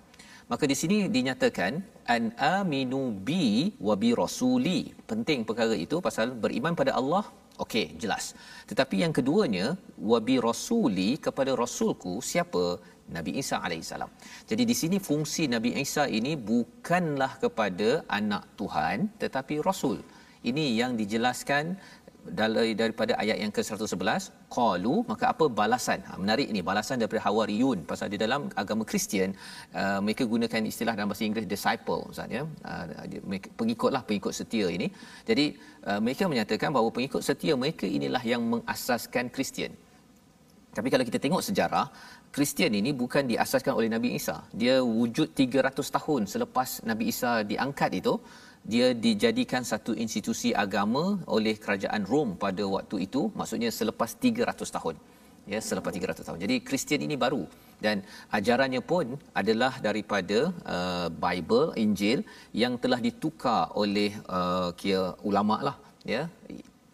[0.52, 1.72] Maka di sini dinyatakan
[2.14, 4.80] an aminu bi wa bi rasuli.
[5.10, 7.24] Penting perkara itu pasal beriman pada Allah
[7.58, 8.38] Okey, jelas.
[8.70, 12.78] Tetapi yang keduanya, wabi rasuli kepada rasulku siapa?
[13.16, 14.10] Nabi Isa alaihissalam.
[14.50, 19.98] Jadi di sini fungsi Nabi Isa ini bukanlah kepada anak Tuhan tetapi rasul.
[20.44, 21.74] Ini yang dijelaskan
[22.40, 24.22] dari daripada ayat yang ke-111
[24.56, 26.00] qalu maka apa balasan?
[26.08, 29.30] Ha, menarik ini balasan daripada hawariyun pasal di dalam agama Kristian
[29.80, 32.42] uh, mereka gunakan istilah dalam bahasa Inggeris disciple ustaz ya.
[32.70, 32.84] Uh,
[33.58, 34.88] pengikutlah pengikut setia ini.
[35.28, 35.46] Jadi
[35.88, 39.72] uh, mereka menyatakan bahawa pengikut setia mereka inilah yang mengasaskan Kristian.
[40.76, 41.86] Tapi kalau kita tengok sejarah
[42.34, 44.36] Kristian ini bukan diasaskan oleh Nabi Isa.
[44.60, 48.14] Dia wujud 300 tahun selepas Nabi Isa diangkat itu
[48.72, 51.04] dia dijadikan satu institusi agama
[51.36, 54.96] oleh kerajaan Rom pada waktu itu maksudnya selepas 300 tahun.
[55.52, 56.40] Ya selepas 300 tahun.
[56.44, 57.42] Jadi Kristian ini baru.
[57.84, 58.02] Dan
[58.38, 59.06] ajarannya pun
[59.40, 60.38] adalah daripada
[60.76, 62.26] uh, Bible Injil
[62.62, 65.76] yang telah ditukar oleh uh, kia ulama lah
[66.14, 66.22] ya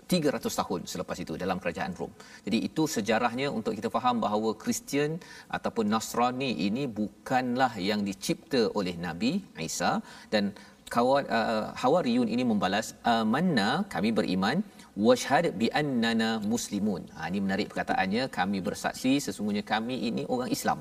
[0.05, 2.13] 300 tahun selepas itu dalam kerajaan Rom.
[2.47, 5.17] Jadi itu sejarahnya untuk kita faham bahawa Kristian
[5.57, 9.33] ataupun Nasrani ini bukanlah yang dicipta oleh Nabi
[9.69, 9.93] Isa
[10.35, 10.53] dan
[10.95, 14.59] kawan uh, Hawariyun ini membalas amanna kami beriman
[15.07, 17.03] washhad bi annana muslimun.
[17.15, 20.81] Ha ini menarik perkataannya kami bersaksi sesungguhnya kami ini orang Islam.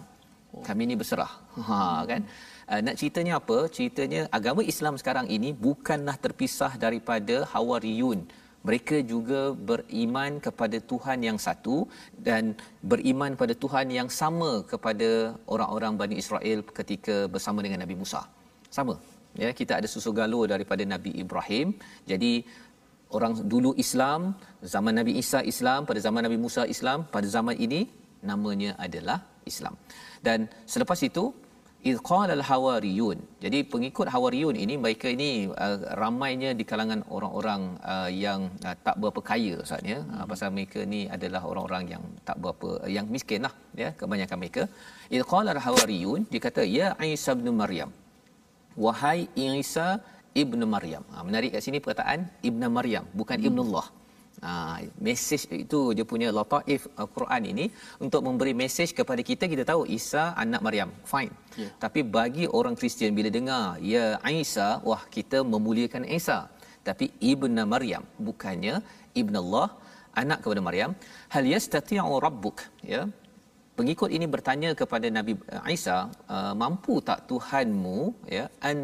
[0.67, 1.33] Kami ini berserah.
[1.69, 1.79] Ha
[2.11, 2.21] kan?
[2.71, 3.57] Uh, nak ceritanya apa?
[3.75, 8.21] Ceritanya agama Islam sekarang ini bukanlah terpisah daripada Hawariyun.
[8.67, 11.77] Mereka juga beriman kepada Tuhan yang satu
[12.27, 12.55] dan
[12.91, 15.09] beriman pada Tuhan yang sama kepada
[15.53, 18.21] orang-orang Bani Israel ketika bersama dengan Nabi Musa.
[18.77, 18.95] Sama
[19.43, 21.67] ya kita ada susu galur daripada Nabi Ibrahim
[22.11, 22.33] jadi
[23.17, 24.33] orang dulu Islam
[24.75, 27.81] zaman Nabi Isa Islam pada zaman Nabi Musa Islam pada zaman ini
[28.31, 29.19] namanya adalah
[29.51, 29.75] Islam.
[30.27, 31.23] Dan selepas itu
[31.89, 33.17] iz qala al-hawariyun.
[33.43, 35.29] Jadi pengikut hawariyun ini mereka ini
[35.65, 37.61] uh, ramainya di kalangan orang-orang
[37.93, 39.99] uh, yang uh, tak berapa kaya Ustaz ya.
[39.99, 40.13] Hmm.
[40.15, 43.53] Uh, pasal mereka ni adalah orang-orang yang tak berapa uh, yang miskin lah
[43.83, 44.63] ya kebanyakan mereka.
[45.17, 47.91] Iz qala al-hawariyun dia kata ya Isa bin Maryam.
[48.85, 49.87] Wahai Isa
[50.43, 51.03] ibnu Maryam.
[51.13, 53.47] Ha, menarik kat sini perkataan ibnu Maryam bukan hmm.
[53.49, 53.87] ibnullah.
[54.43, 57.65] Ha, mesej itu dia punya lataif Al-Quran ini
[58.05, 61.71] untuk memberi mesej kepada kita kita tahu Isa anak Maryam fine yeah.
[61.83, 66.51] tapi bagi orang Kristian bila dengar ya Isa wah kita memuliakan Isa
[66.83, 68.83] tapi ibnu Maryam bukannya
[69.21, 69.67] ibnu Allah
[70.21, 70.91] anak kepada Maryam
[71.33, 73.07] hal yastati'u rabbuk ya
[73.79, 75.33] pengikut ini bertanya kepada Nabi
[75.75, 75.97] Isa
[76.35, 77.99] uh, mampu tak Tuhanmu
[78.37, 78.77] ya an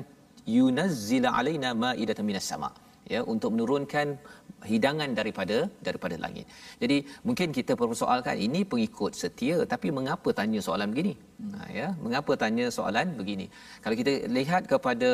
[0.58, 2.70] yunazzila alaina ma'idatan minas sama
[3.14, 4.08] ya untuk menurunkan
[4.72, 6.46] hidangan daripada daripada langit.
[6.82, 11.14] Jadi mungkin kita persoalkan ini pengikut setia tapi mengapa tanya soalan begini?
[11.40, 11.54] Hmm.
[11.56, 13.46] Ha, ya, mengapa tanya soalan begini?
[13.84, 15.10] Kalau kita lihat kepada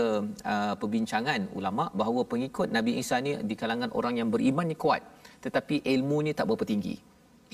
[0.53, 5.03] uh, perbincangan ulama bahawa pengikut Nabi Isa ni di kalangan orang yang beriman ni kuat
[5.45, 6.95] tetapi ilmunya tak berapa tinggi.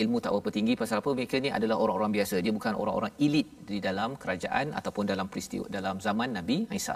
[0.01, 1.11] Ilmu tak berapa tinggi pasal apa?
[1.17, 2.35] Mereka ni adalah orang-orang biasa.
[2.45, 6.95] Dia bukan orang-orang elit di dalam kerajaan ataupun dalam peristiwa dalam zaman Nabi Isa.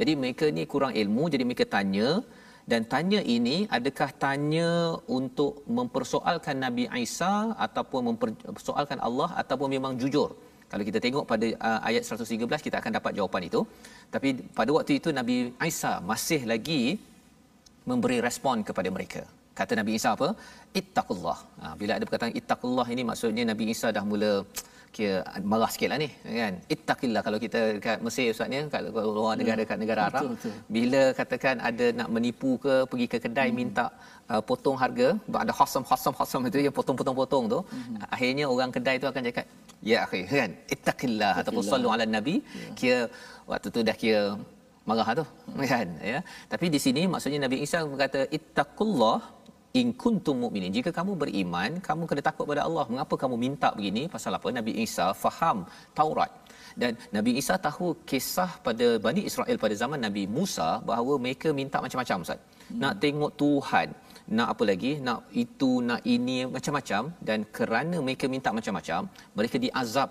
[0.00, 2.08] Jadi mereka ni kurang ilmu jadi mereka tanya.
[2.72, 4.68] Dan tanya ini adakah tanya
[5.18, 7.32] untuk mempersoalkan Nabi Isa
[7.66, 10.28] ataupun mempersoalkan Allah ataupun memang jujur?
[10.72, 13.60] Kalau kita tengok pada uh, ayat 113 kita akan dapat jawapan itu.
[14.14, 14.28] Tapi
[14.58, 15.36] pada waktu itu Nabi
[15.70, 16.82] Isa masih lagi
[17.90, 19.24] memberi respon kepada mereka
[19.58, 20.28] kata Nabi Isa apa?
[20.80, 21.38] Ittaqullah.
[21.62, 24.32] Ha, bila ada perkataan ittaqullah ini maksudnya Nabi Isa dah mula
[24.96, 25.16] kira
[25.52, 26.08] marah sikit lah ni
[26.40, 26.54] kan?
[26.74, 28.82] Ittaqillah kalau kita dekat Mesir ustaz ni kat
[29.18, 30.22] luar negara dekat negara Arab.
[30.22, 30.52] Betul, betul.
[30.76, 33.58] bila katakan ada nak menipu ke pergi ke kedai hmm.
[33.60, 33.86] minta
[34.32, 35.08] uh, potong harga
[35.44, 37.60] ada khasam khasam khasam itu yang potong-potong-potong tu.
[37.74, 37.98] Hmm.
[38.14, 39.46] akhirnya orang kedai tu akan cakap
[39.90, 40.50] ya akhi kan?
[40.74, 42.36] Ittaqillah ataupun sallu ala nabi.
[42.40, 42.70] Ya.
[42.78, 43.00] kira
[43.50, 44.22] waktu tu dah kira
[44.88, 45.66] marah tu hmm.
[45.72, 45.88] kan?
[46.12, 46.18] Ya.
[46.52, 49.18] Tapi di sini maksudnya Nabi Isa berkata ittaqullah
[49.80, 52.84] in kuntum mu'minin jika kamu beriman kamu kena takut pada Allah.
[52.92, 54.02] Mengapa kamu minta begini?
[54.14, 54.48] Pasal apa?
[54.58, 55.58] Nabi Isa faham
[55.98, 56.30] Taurat.
[56.80, 61.78] Dan Nabi Isa tahu kisah pada Bani Israel pada zaman Nabi Musa bahawa mereka minta
[61.84, 62.40] macam-macam Ustaz.
[62.40, 62.78] Hmm.
[62.82, 63.88] nak tengok Tuhan
[64.36, 64.92] nak apa lagi?
[65.06, 67.02] Nak itu nak ini macam-macam.
[67.28, 70.08] Dan kerana mereka minta macam-macam mereka diazab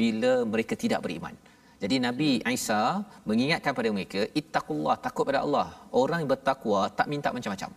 [0.00, 1.34] bila mereka tidak beriman.
[1.82, 2.82] Jadi Nabi Isa
[3.28, 5.68] mengingatkan pada mereka ittaqullah takut pada Allah.
[6.02, 7.72] Orang yang bertakwa tak minta macam-macam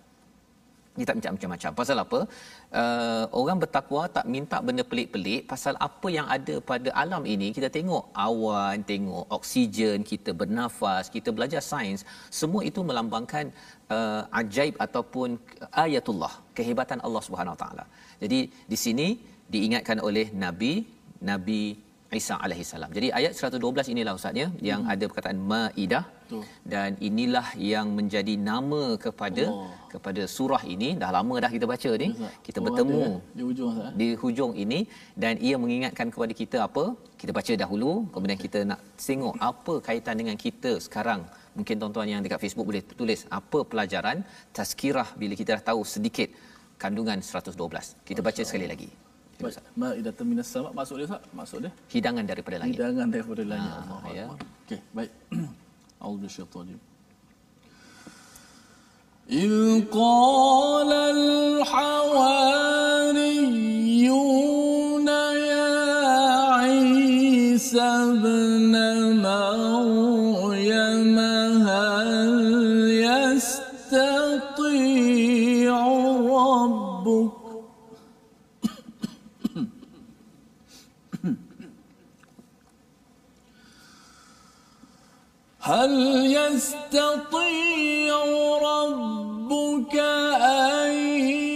[1.00, 1.72] dia tak minta macam-macam.
[1.80, 2.20] Pasal apa?
[2.82, 7.70] Uh, orang bertakwa tak minta benda pelik-pelik pasal apa yang ada pada alam ini kita
[7.78, 12.04] tengok awan, tengok oksigen, kita bernafas, kita belajar sains,
[12.40, 13.46] semua itu melambangkan
[13.96, 15.30] uh, ajaib ataupun
[15.86, 17.86] ayatullah, kehebatan Allah Subhanahu Wa Taala.
[18.24, 18.40] Jadi
[18.72, 19.10] di sini
[19.54, 20.74] diingatkan oleh Nabi
[21.32, 21.62] Nabi
[22.20, 22.92] Isa alaihissalam.
[22.98, 24.94] Jadi ayat 112 inilah ustaz ya yang hmm.
[24.94, 26.06] ada perkataan Maidah
[26.74, 29.72] dan inilah yang menjadi nama kepada Allah.
[29.94, 30.90] kepada surah ini.
[31.02, 32.08] Dah lama dah kita baca ni.
[32.14, 32.34] Ustaz.
[32.48, 33.02] kita oh, bertemu
[33.38, 33.92] di hujung Ustaz.
[34.02, 34.80] di hujung ini.
[35.24, 36.86] Dan ia mengingatkan kepada kita apa?
[37.22, 41.24] Kita baca dahulu kemudian kita nak tengok apa kaitan dengan kita sekarang.
[41.58, 44.18] Mungkin tuan-tuan yang dekat Facebook boleh tulis apa pelajaran
[44.58, 46.30] tazkirah bila kita dah tahu sedikit
[46.84, 48.90] kandungan 112 kita baca sekali lagi.
[49.82, 51.22] Maidah terminas sama maksud dia Ustaz.
[51.40, 51.72] Maksud dia.
[51.96, 52.76] Hidangan daripada langit.
[52.76, 53.72] Hidangan daripada langit.
[53.72, 54.26] Ha, Allah ya.
[54.70, 55.12] okey baik
[56.02, 56.68] أعوذ بالشيطان
[59.30, 60.92] إذ قال
[63.70, 68.59] الحواريون يا عيسى ابن
[85.70, 85.94] هل
[86.26, 88.16] يستطيع
[88.62, 91.49] ربك أن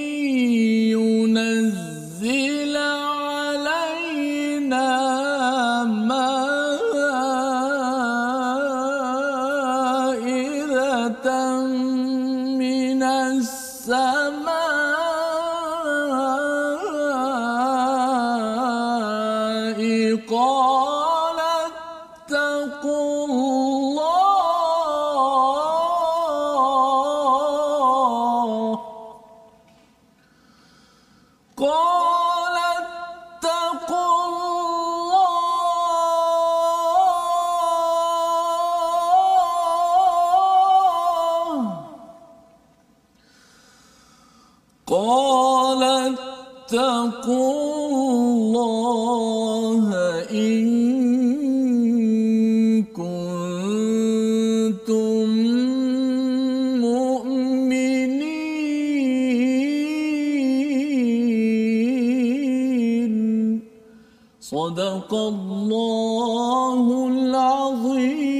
[64.53, 68.32] صدق الله العظيم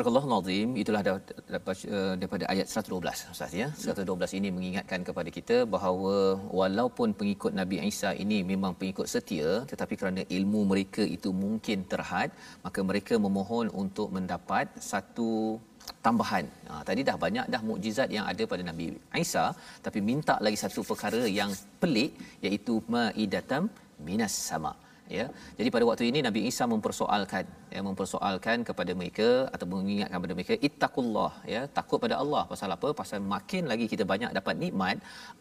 [0.00, 3.68] Surah Al-Azim itulah eh, daripada ayat 112 Ustaz ya.
[3.68, 6.14] 112 ini mengingatkan kepada kita bahawa
[6.60, 12.30] walaupun pengikut Nabi Isa ini memang pengikut setia tetapi kerana ilmu mereka itu mungkin terhad
[12.64, 15.60] maka mereka memohon untuk mendapat satu
[16.06, 16.48] tambahan.
[16.70, 18.86] Ha, tadi dah banyak dah mukjizat yang ada pada Nabi
[19.24, 19.46] Isa
[19.86, 23.68] tapi minta lagi satu perkara yang pelik iaitu maidatam
[24.08, 24.72] minas sama.
[25.18, 25.26] Ya.
[25.58, 27.44] Jadi pada waktu ini Nabi Isa mempersoalkan
[27.74, 32.88] ya mempersoalkan kepada mereka atau mengingatkan kepada mereka ittaqullah ya takut pada Allah pasal apa
[33.00, 34.96] pasal makin lagi kita banyak dapat nikmat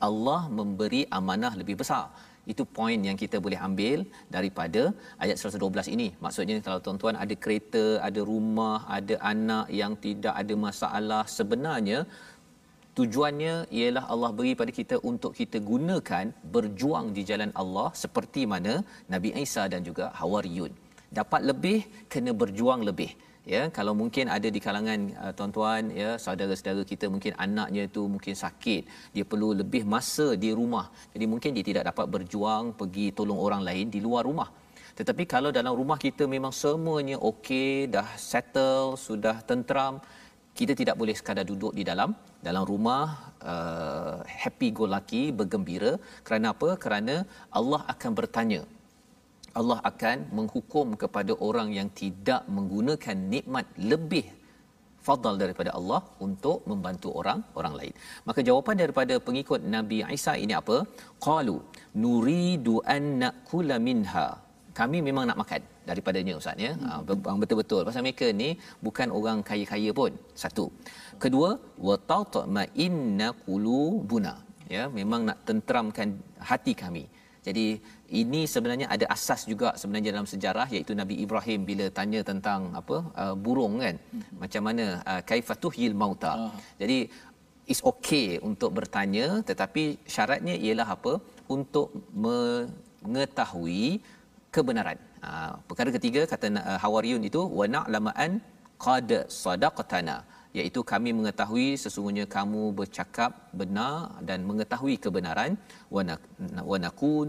[0.07, 2.03] Allah memberi amanah lebih besar
[2.51, 3.99] itu poin yang kita boleh ambil
[4.35, 4.81] daripada
[5.23, 6.07] ayat 112 ini.
[6.25, 11.99] Maksudnya kalau tuan-tuan ada kereta, ada rumah, ada anak yang tidak ada masalah, sebenarnya
[12.99, 16.25] tujuannya ialah Allah beri pada kita untuk kita gunakan
[16.55, 18.73] berjuang di jalan Allah seperti mana
[19.13, 20.71] Nabi Isa dan juga Hawariyun.
[21.19, 21.79] Dapat lebih
[22.11, 23.11] kena berjuang lebih.
[23.53, 28.35] Ya kalau mungkin ada di kalangan uh, tuan-tuan ya saudara-saudara kita mungkin anaknya itu mungkin
[28.43, 28.83] sakit
[29.15, 30.85] dia perlu lebih masa di rumah.
[31.13, 34.49] Jadi mungkin dia tidak dapat berjuang pergi tolong orang lain di luar rumah.
[34.99, 39.97] Tetapi kalau dalam rumah kita memang semuanya okey dah settle sudah tenteram
[40.59, 42.09] kita tidak boleh sekadar duduk di dalam
[42.47, 43.03] dalam rumah
[43.51, 45.91] uh, happy go lucky bergembira
[46.27, 47.15] kerana apa kerana
[47.59, 48.61] Allah akan bertanya
[49.59, 54.25] Allah akan menghukum kepada orang yang tidak menggunakan nikmat lebih
[55.07, 57.93] fadal daripada Allah untuk membantu orang orang lain.
[58.27, 60.77] Maka jawapan daripada pengikut Nabi Isa ini apa?
[61.27, 61.57] Qalu
[62.03, 64.27] nuridu an nakula minha.
[64.79, 66.71] Kami memang nak makan daripadanya ustaz ya.
[66.73, 67.39] Hmm.
[67.41, 68.49] betul-betul pasal mereka ni
[68.87, 70.11] bukan orang kaya-kaya pun.
[70.43, 70.65] Satu.
[71.23, 71.49] Kedua,
[71.87, 74.35] wa tatma inna qulubuna.
[74.75, 76.09] Ya, memang nak tenteramkan
[76.49, 77.03] hati kami.
[77.47, 77.65] Jadi
[78.19, 82.97] ini sebenarnya ada asas juga sebenarnya dalam sejarah iaitu Nabi Ibrahim bila tanya tentang apa
[83.21, 84.33] uh, burung kan hmm.
[84.41, 86.33] macam mana uh, kaifatuhil mauta.
[86.43, 86.51] Uh.
[86.81, 86.97] Jadi
[87.73, 89.83] is okay untuk bertanya tetapi
[90.15, 91.13] syaratnya ialah apa
[91.55, 91.87] untuk
[92.25, 93.83] mengetahui
[94.55, 94.97] kebenaran.
[95.27, 98.33] Uh, perkara ketiga kata uh, Hawariyun itu wa na'lama an
[98.85, 99.09] qad
[99.43, 100.17] sadaqtana
[100.57, 103.93] iaitu kami mengetahui sesungguhnya kamu bercakap benar
[104.29, 105.51] dan mengetahui kebenaran
[105.95, 107.27] wa nakun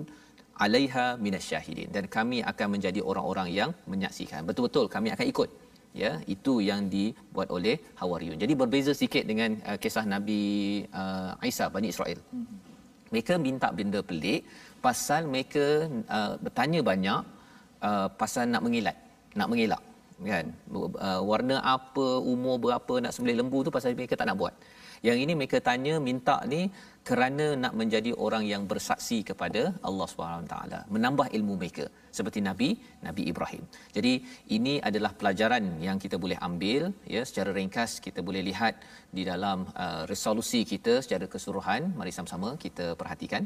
[0.65, 1.89] alaiha minasyahidin.
[1.97, 4.41] Dan kami akan menjadi orang-orang yang menyaksikan.
[4.49, 5.51] Betul-betul kami akan ikut
[6.03, 6.13] ya.
[6.35, 8.39] Itu yang dibuat oleh Hawariyun.
[8.45, 10.41] Jadi berbeza sikit dengan uh, kisah Nabi
[11.01, 12.21] uh, Isa Bani Israel.
[13.13, 14.41] Mereka minta benda pelik
[14.87, 15.65] pasal mereka
[16.17, 17.21] uh, bertanya banyak
[17.89, 18.97] uh, pasal nak mengilat
[19.39, 19.83] nak mengelak
[20.33, 20.47] kan?
[21.07, 24.55] Uh, warna apa umur berapa nak sembelih lembu tu pasal mereka tak nak buat.
[25.09, 26.61] Yang ini mereka tanya minta ni
[27.09, 30.09] kerana nak menjadi orang yang bersaksi kepada Allah
[30.53, 31.85] taala menambah ilmu mereka
[32.17, 32.69] seperti nabi
[33.07, 33.65] nabi Ibrahim.
[33.97, 34.13] Jadi
[34.57, 38.77] ini adalah pelajaran yang kita boleh ambil ya secara ringkas kita boleh lihat
[39.19, 41.97] di dalam uh, resolusi kita secara keseluruhan.
[42.01, 43.45] Mari sama-sama kita perhatikan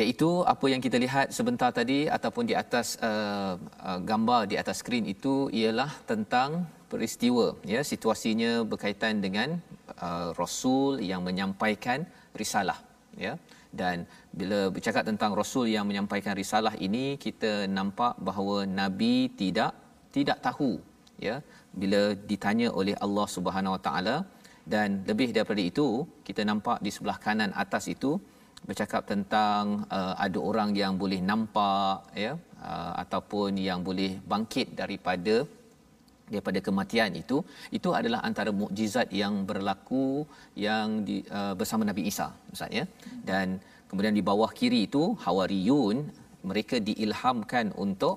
[0.00, 3.54] iaitu apa yang kita lihat sebentar tadi ataupun di atas uh,
[3.88, 9.48] uh, gambar di atas skrin itu ialah tentang peristiwa ya situasinya berkaitan dengan
[10.06, 12.02] uh, rasul yang menyampaikan
[12.34, 12.78] risalah
[13.26, 13.34] ya.
[13.80, 14.08] Dan
[14.40, 19.72] bila bercakap tentang rasul yang menyampaikan risalah ini kita nampak bahawa nabi tidak
[20.16, 20.70] tidak tahu
[21.26, 21.36] ya
[21.80, 24.16] bila ditanya oleh Allah Subhanahu Wa Taala.
[24.72, 25.86] Dan lebih daripada itu
[26.26, 28.18] kita nampak di sebelah kanan atas itu
[28.68, 32.32] bercakap tentang uh, ada orang yang boleh nampak ya
[32.70, 35.36] uh, ataupun yang boleh bangkit daripada
[36.30, 37.36] daripada kematian itu
[37.76, 40.06] itu adalah antara mukjizat yang berlaku
[40.66, 42.84] yang di, uh, bersama Nabi Isa Ustaz ya.
[43.30, 45.98] Dan kemudian di bawah kiri itu hawariyun
[46.50, 48.16] mereka diilhamkan untuk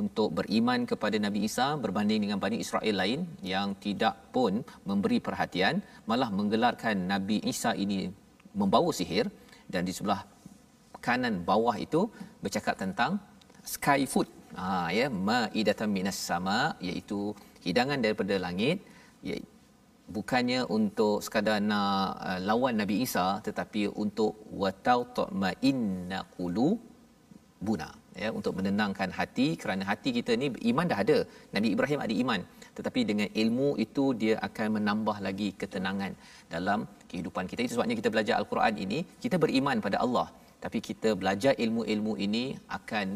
[0.00, 3.20] untuk beriman kepada Nabi Isa berbanding dengan Bani Israel lain
[3.52, 7.98] yang tidak pun memberi perhatian malah menggelarkan Nabi Isa ini
[8.60, 9.26] membawa sihir
[9.72, 10.20] dan di sebelah
[11.06, 12.00] kanan bawah itu
[12.44, 13.12] bercakap tentang
[13.74, 14.28] sky food.
[14.58, 17.20] Ha ya maidatan minas sama iaitu
[17.64, 18.82] hidangan daripada langit
[19.28, 19.36] ya
[20.16, 25.00] bukannya untuk sekadar nak uh, lawan Nabi Isa tetapi untuk watau
[25.70, 26.68] inna qulu
[27.66, 27.88] buna
[28.22, 29.48] ya untuk menenangkan hati.
[29.60, 31.18] Kerana hati kita ni iman dah ada.
[31.54, 32.40] Nabi Ibrahim ada iman
[32.78, 36.12] tetapi dengan ilmu itu dia akan menambah lagi ketenangan
[36.54, 40.26] dalam kehidupan kita itu sebabnya kita belajar al-Quran ini kita beriman pada Allah
[40.64, 42.44] tapi kita belajar ilmu-ilmu ini
[42.78, 43.06] akan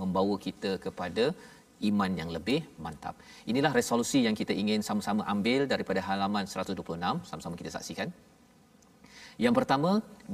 [0.00, 1.24] membawa kita kepada
[1.88, 3.14] iman yang lebih mantap.
[3.50, 8.10] Inilah resolusi yang kita ingin sama-sama ambil daripada halaman 126 sama-sama kita saksikan.
[9.44, 9.90] Yang pertama,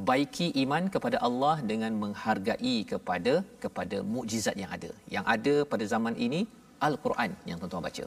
[0.08, 4.90] baiki iman kepada Allah dengan menghargai kepada kepada mukjizat yang ada.
[5.16, 6.40] Yang ada pada zaman ini
[6.88, 8.04] Al-Quran yang tuan-tuan baca.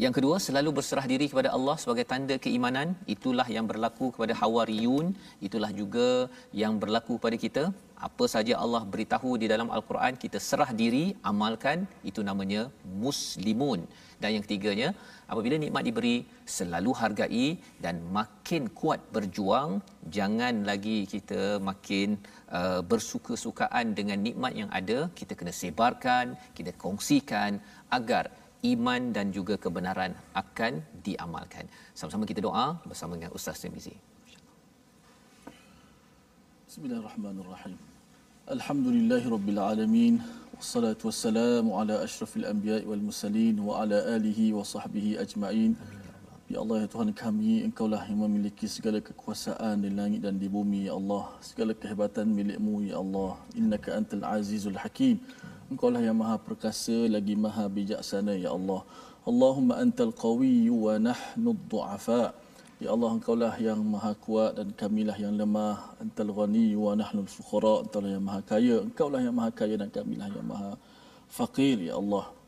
[0.00, 2.96] Yang kedua, selalu berserah diri kepada Allah sebagai tanda keimanan.
[3.14, 5.12] Itulah yang berlaku kepada Hawariyun.
[5.46, 6.06] Itulah juga
[6.62, 7.64] yang berlaku kepada kita.
[8.08, 11.84] Apa saja Allah beritahu di dalam Al-Quran, kita serah diri, amalkan.
[12.10, 12.62] Itu namanya
[13.04, 13.84] Muslimun.
[14.16, 14.88] Dan yang ketiganya,
[15.28, 16.16] apabila nikmat diberi,
[16.56, 17.46] selalu hargai
[17.84, 19.70] dan makin kuat berjuang.
[20.16, 22.16] Jangan lagi kita makin
[22.48, 24.98] uh, bersuka-sukaan dengan nikmat yang ada.
[25.20, 27.60] Kita kena sebarkan, kita kongsikan
[27.98, 28.32] agar
[28.62, 31.66] iman dan juga kebenaran akan diamalkan.
[31.98, 33.94] Sama-sama kita doa bersama dengan Ustaz Tirmizi.
[36.70, 37.74] Bismillahirrahmanirrahim.
[38.46, 40.14] Alhamdulillahi rabbil alamin.
[40.54, 45.74] Wassalatu wassalamu ala ashrafil anbiya'i wal mursalin wa ala alihi wa sahbihi ajma'in.
[46.46, 50.52] Ya Allah ya Tuhan kami Engkau lah yang memiliki segala kekuasaan di langit dan di
[50.52, 55.16] bumi ya Allah segala kehebatan milikmu ya Allah innaka antal azizul hakim
[55.70, 58.82] Engkau lah yang maha perkasa lagi maha bijaksana ya Allah.
[59.22, 62.34] Allahumma antal qawi wa nahnu du'afa.
[62.82, 65.94] Ya Allah engkau lah yang maha kuat dan kami lah yang lemah.
[66.02, 67.86] Antal ghani wa nahnu fuqara.
[67.86, 68.76] Engkau lah yang maha kaya.
[68.82, 70.74] Engkau lah yang maha kaya dan kami lah yang maha
[71.30, 72.41] faqir ya Allah.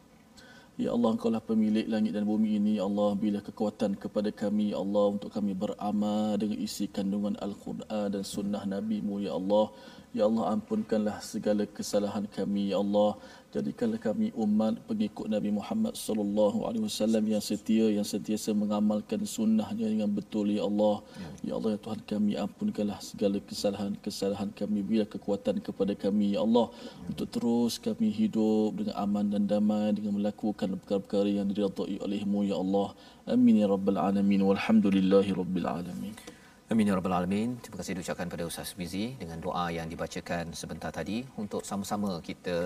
[0.75, 2.83] Ya Allah engkau lah pemilik langit dan bumi ini.
[2.83, 4.75] Ya Allah bila kekuatan kepada kami.
[4.75, 9.23] Ya Allah untuk kami beramal dengan isi kandungan Al-Quran dan sunnah Nabi-Mu.
[9.23, 9.71] Ya Allah
[10.15, 12.71] Ya Allah ampunkanlah segala kesalahan kami.
[12.71, 13.19] Ya Allah
[13.55, 19.87] jadikanlah kami umat pengikut Nabi Muhammad sallallahu alaihi wasallam yang setia yang sentiasa mengamalkan sunnahnya
[19.87, 21.07] dengan betul ya Allah.
[21.15, 24.83] Ya, ya Allah ya Tuhan kami ampunkanlah segala kesalahan-kesalahan kami.
[24.83, 26.67] Bila kekuatan kepada kami ya Allah.
[26.67, 27.15] Ya.
[27.15, 32.59] untuk terus kami hidup dengan aman dan damai dengan melakukan perkara-perkara yang diridai olehmu ya
[32.59, 32.91] Allah.
[33.31, 34.43] Amin ya rabbal alamin.
[34.43, 36.34] Walhamdulillahi rabbil alamin
[36.75, 37.51] Amin ya rabbal alamin.
[37.63, 42.57] Terima kasih diucapkan pada Ustaz Bizi dengan doa yang dibacakan sebentar tadi untuk sama-sama kita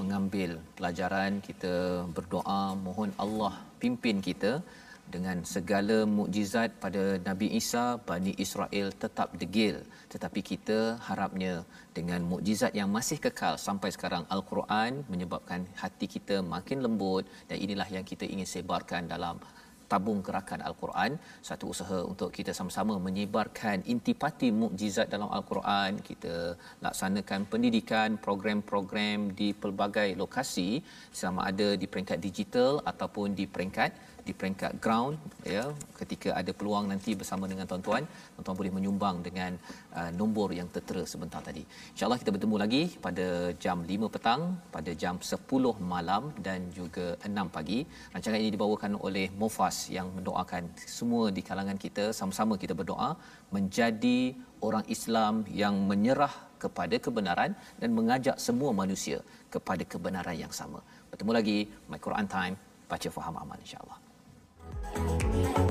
[0.00, 1.72] mengambil pelajaran, kita
[2.16, 3.50] berdoa mohon Allah
[3.82, 4.52] pimpin kita
[5.14, 9.82] dengan segala mukjizat pada Nabi Isa Bani Israel tetap degil
[10.14, 10.78] tetapi kita
[11.08, 11.54] harapnya
[11.96, 17.88] dengan mukjizat yang masih kekal sampai sekarang Al-Quran menyebabkan hati kita makin lembut dan inilah
[17.96, 19.42] yang kita ingin sebarkan dalam
[19.92, 21.18] tabung gerakan al-Quran.
[21.48, 25.98] Satu usaha untuk kita sama-sama menyebarkan intipati mukjizat dalam al-Quran.
[26.08, 26.34] Kita
[26.84, 30.70] laksanakan pendidikan program-program di pelbagai lokasi
[31.20, 33.90] sama ada di peringkat digital ataupun di peringkat
[34.30, 35.14] di peringkat ground
[35.54, 35.64] ya.
[36.00, 38.02] Ketika ada peluang nanti bersama dengan tuan-tuan
[38.34, 39.52] tuan-tuan boleh menyumbang dengan
[39.98, 41.62] uh, nombor yang tertera sebentar tadi.
[41.94, 43.26] Insyaallah kita bertemu lagi pada
[43.64, 44.42] jam 5 petang
[44.76, 47.78] pada jam 10 malam dan juga 6 pagi.
[48.14, 50.62] Rancangan ini dibawakan oleh Mofas yang mendoakan
[50.98, 52.06] semua di kalangan kita.
[52.20, 53.10] Sama-sama kita berdoa
[53.56, 54.20] menjadi
[54.66, 59.18] orang Islam yang menyerah kepada kebenaran dan mengajak semua manusia
[59.54, 60.80] kepada kebenaran yang sama.
[61.10, 61.58] Bertemu lagi
[61.90, 62.54] my Quran time
[62.90, 63.99] baca faham aman insyaallah
[64.94, 65.69] Thank you.